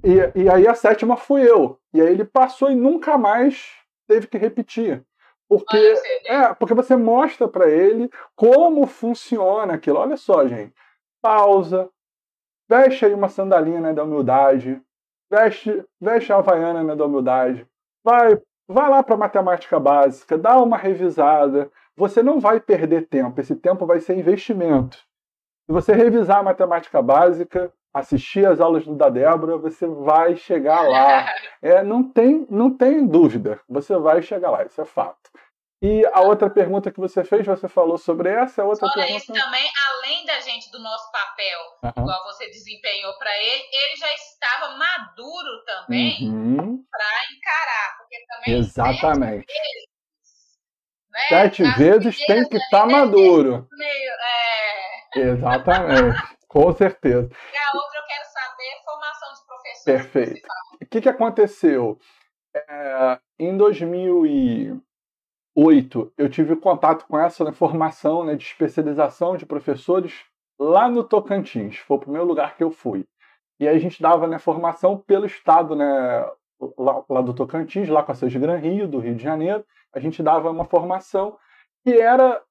[0.04, 1.80] E, e, e, aí a sétima fui eu.
[1.94, 3.72] E aí ele passou e nunca mais
[4.08, 5.04] teve que repetir.
[5.48, 5.78] Porque,
[6.26, 10.00] é, porque você mostra para ele como funciona aquilo.
[10.00, 10.74] Olha só, gente.
[11.22, 11.90] Pausa.
[12.68, 14.82] Veste aí uma sandalinha né, da humildade.
[15.30, 17.68] Veste, veste a havaiana né, da humildade.
[18.04, 20.38] Vai, vai lá para matemática básica.
[20.38, 21.72] Dá uma revisada.
[21.96, 23.40] Você não vai perder tempo.
[23.40, 24.98] Esse tempo vai ser investimento.
[25.66, 31.26] Se você revisar a matemática básica, assistir as aulas da Débora, você vai chegar lá.
[31.62, 35.32] É, não, tem, não tem dúvida, você vai chegar lá, isso é fato.
[35.82, 39.18] E a outra pergunta que você fez, você falou sobre essa, a outra Fora pergunta...
[39.18, 42.04] isso também, além da gente, do nosso papel, uhum.
[42.04, 46.84] igual você desempenhou para ele, ele já estava maduro também uhum.
[46.92, 48.60] para encarar, porque também...
[48.60, 49.46] Exatamente.
[51.30, 51.74] Sete vezes, né?
[51.74, 53.68] sete vezes tem que estar tá maduro.
[53.72, 55.20] Meio, é...
[55.20, 56.34] Exatamente.
[56.54, 57.30] Com certeza.
[57.52, 59.84] E a outra eu quero saber formação de professores.
[59.84, 60.48] Perfeito.
[60.80, 61.98] O que, que aconteceu?
[62.56, 70.24] É, em 2008, eu tive contato com essa né, formação né, de especialização de professores
[70.60, 71.78] lá no Tocantins.
[71.78, 73.08] Foi o primeiro lugar que eu fui.
[73.60, 76.24] E aí a gente dava né, formação pelo estado né,
[76.78, 79.66] lá, lá do Tocantins, lá com a Sede Gran Rio, do Rio de Janeiro.
[79.92, 81.36] A gente dava uma formação
[81.84, 82.44] que era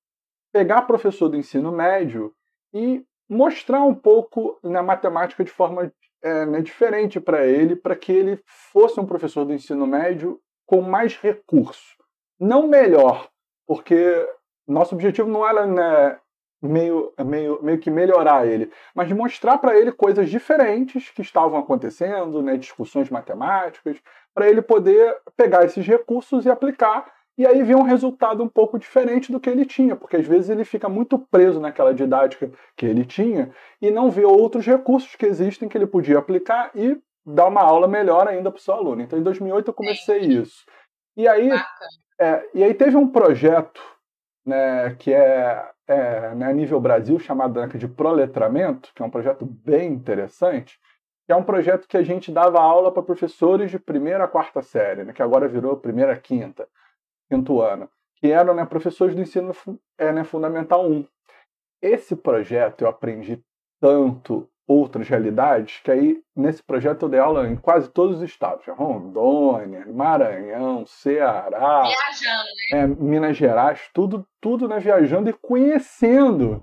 [0.52, 2.34] pegar professor do ensino médio
[2.74, 5.90] e mostrar um pouco na matemática de forma
[6.22, 10.82] é, né, diferente para ele, para que ele fosse um professor do ensino médio com
[10.82, 11.96] mais recurso.
[12.38, 13.28] Não melhor,
[13.66, 14.28] porque
[14.68, 16.18] nosso objetivo não era né,
[16.60, 22.42] meio, meio, meio que melhorar ele, mas mostrar para ele coisas diferentes que estavam acontecendo,
[22.42, 23.96] né, discussões matemáticas,
[24.34, 28.78] para ele poder pegar esses recursos e aplicar e aí vem um resultado um pouco
[28.78, 32.84] diferente do que ele tinha, porque às vezes ele fica muito preso naquela didática que
[32.84, 33.50] ele tinha
[33.80, 37.88] e não vê outros recursos que existem que ele podia aplicar e dar uma aula
[37.88, 39.00] melhor ainda para o seu aluno.
[39.00, 40.64] Então, em 2008 eu comecei isso.
[41.16, 41.50] E aí,
[42.20, 43.80] é, e aí teve um projeto
[44.44, 49.10] né, que é, é né, a nível Brasil chamado né, de proletramento, que é um
[49.10, 50.78] projeto bem interessante,
[51.24, 54.60] que é um projeto que a gente dava aula para professores de primeira a quarta
[54.60, 56.68] série, né, que agora virou primeira a quinta
[57.32, 59.54] quinto ano, que eram né, professores do ensino
[59.96, 61.06] é, né, fundamental 1.
[61.80, 63.42] Esse projeto eu aprendi
[63.80, 68.64] tanto outras realidades que aí nesse projeto eu dei aula em quase todos os estados,
[68.68, 72.78] Rondônia, Maranhão, Ceará, viajando, né?
[72.78, 76.62] é, Minas Gerais, tudo, tudo né, viajando e conhecendo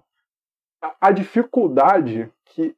[0.82, 2.76] a, a dificuldade que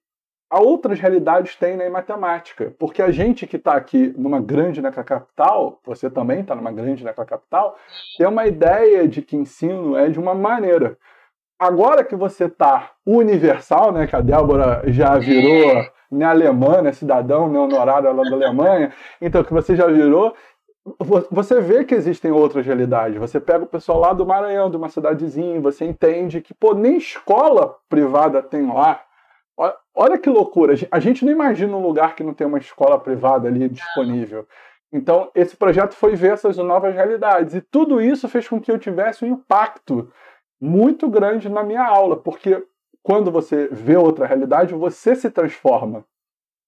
[0.60, 2.73] outras realidades têm né, em matemática.
[2.78, 7.03] Porque a gente que está aqui numa grande neca capital, você também está numa grande
[7.03, 7.78] neca capital,
[8.18, 10.98] tem uma ideia de que ensino é de uma maneira.
[11.57, 17.48] Agora que você está universal, né, que a Débora já virou né, alemã, né, cidadão
[17.48, 18.91] né, honorário lá da Alemanha,
[19.22, 20.34] então que você já virou,
[21.30, 23.19] você vê que existem outras realidades.
[23.19, 26.98] Você pega o pessoal lá do Maranhão, de uma cidadezinha, você entende que, pô, nem
[26.98, 29.02] escola privada tem lá.
[29.95, 30.73] Olha que loucura.
[30.91, 34.47] A gente não imagina um lugar que não tem uma escola privada ali disponível.
[34.93, 37.55] Então, esse projeto foi ver essas novas realidades.
[37.55, 40.11] E tudo isso fez com que eu tivesse um impacto
[40.59, 42.63] muito grande na minha aula, porque
[43.01, 46.05] quando você vê outra realidade, você se transforma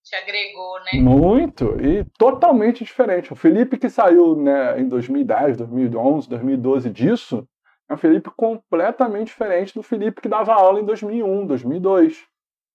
[0.04, 1.00] te agregou, né?
[1.00, 3.32] Muito, e totalmente diferente.
[3.32, 7.48] O Felipe que saiu né, em 2010, 2011, 2012 disso,
[7.90, 12.26] é um Felipe completamente diferente do Felipe que dava aula em 2001, 2002.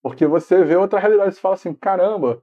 [0.03, 2.43] Porque você vê outra realidade e fala assim: caramba,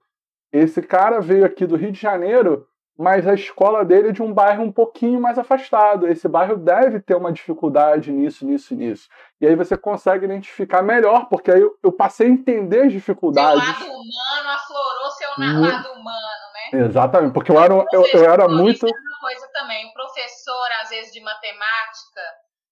[0.51, 2.67] esse cara veio aqui do Rio de Janeiro
[2.97, 6.07] mas a escola dele é de um bairro um pouquinho mais afastado.
[6.07, 9.09] Esse bairro deve ter uma dificuldade nisso, nisso e nisso.
[9.41, 13.61] E aí você consegue identificar melhor, porque aí eu, eu passei a entender as dificuldades.
[13.61, 16.85] Seu lado humano aflorou seu lado humano, né?
[16.85, 18.87] Exatamente, porque eu era, eu, eu era muito.
[18.87, 22.21] É uma coisa também, o professor, às vezes, de matemática,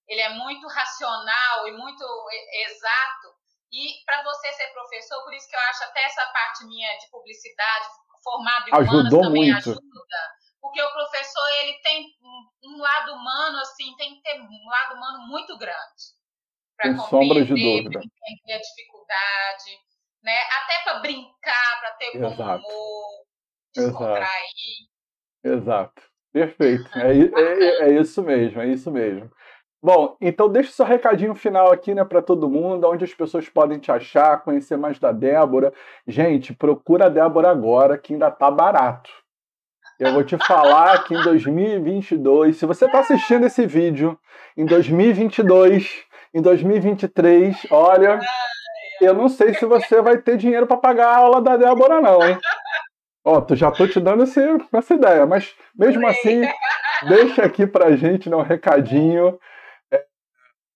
[0.08, 2.02] ele é muito racional e muito
[2.66, 3.33] exato.
[3.74, 7.10] E para você ser professor, por isso que eu acho até essa parte minha de
[7.10, 7.86] publicidade,
[8.22, 9.70] formado em Ajudou também muito.
[9.70, 10.20] ajuda,
[10.60, 12.06] porque o professor ele tem
[12.62, 16.14] um lado humano assim, tem que ter um lado humano muito grande
[16.76, 18.00] para compreender, de dúvida.
[18.00, 19.78] entender a dificuldade,
[20.22, 20.38] né?
[20.62, 23.26] Até para brincar, para ter bom humor,
[23.74, 24.28] descontrair.
[25.42, 26.02] Exato.
[26.02, 26.14] Exato.
[26.32, 26.90] Perfeito.
[26.98, 29.30] É, é, é, isso mesmo, é isso mesmo.
[29.84, 33.50] Bom, então deixa o seu recadinho final aqui, né, para todo mundo, onde as pessoas
[33.50, 35.74] podem te achar, conhecer mais da Débora.
[36.08, 39.10] Gente, procura a Débora agora, que ainda tá barato.
[40.00, 44.18] Eu vou te falar que em 2022, se você está assistindo esse vídeo
[44.56, 46.02] em 2022,
[46.32, 48.20] em 2023, olha,
[49.02, 52.26] eu não sei se você vai ter dinheiro para pagar a aula da Débora não,
[52.26, 52.38] hein?
[53.22, 54.40] Ó, tu já tô te dando esse,
[54.72, 56.40] essa ideia, mas mesmo assim,
[57.06, 59.38] deixa aqui pra gente né, um recadinho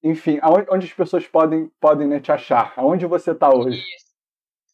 [0.03, 2.73] enfim, aonde, onde as pessoas podem, podem né, te achar?
[2.77, 3.79] Aonde você está hoje?
[3.79, 4.09] Isso.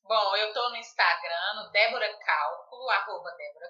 [0.03, 3.65] Bom, eu estou no Instagram, no Débora Cálculo, arroba Débora.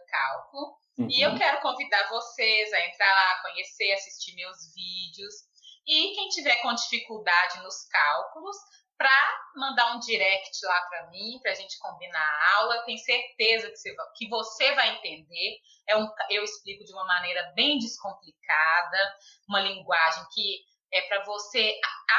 [0.98, 1.08] Uhum.
[1.10, 1.38] E eu uhum.
[1.38, 5.34] quero convidar vocês a entrar lá, conhecer, assistir meus vídeos.
[5.86, 8.56] E quem tiver com dificuldade nos cálculos,
[8.96, 9.10] para
[9.56, 12.84] mandar um direct lá para mim, para a gente combinar a aula.
[12.84, 15.58] Tenho certeza que você, vai, que você vai entender.
[15.88, 19.16] É um, eu explico de uma maneira bem descomplicada,
[19.48, 20.60] uma linguagem que
[20.94, 21.74] é para você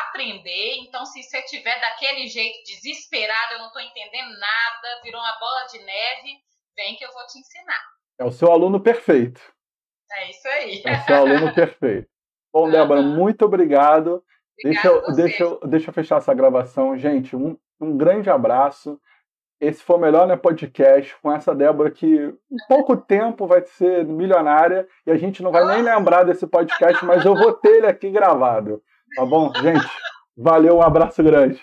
[0.07, 0.76] aprender.
[0.80, 5.65] Então, se você tiver daquele jeito desesperado, eu não estou entendendo nada, virou uma bola
[5.72, 6.39] de neve,
[6.76, 7.81] vem que eu vou te ensinar.
[8.19, 9.41] É o seu aluno perfeito.
[10.11, 10.81] É isso aí.
[10.85, 12.10] É o seu aluno perfeito.
[12.53, 13.15] Bom, Débora, uhum.
[13.15, 14.23] muito obrigado.
[14.64, 16.97] Deixa eu, deixa, eu, deixa eu fechar essa gravação.
[16.97, 18.99] Gente, um, um grande abraço.
[19.60, 24.06] Esse foi o melhor né, podcast com essa Débora que em pouco tempo vai ser
[24.06, 27.88] milionária e a gente não vai nem lembrar desse podcast, mas eu vou ter ele
[27.88, 28.82] aqui gravado.
[29.15, 29.88] Tá bom, gente?
[30.38, 31.53] Valeu, um abraço grande.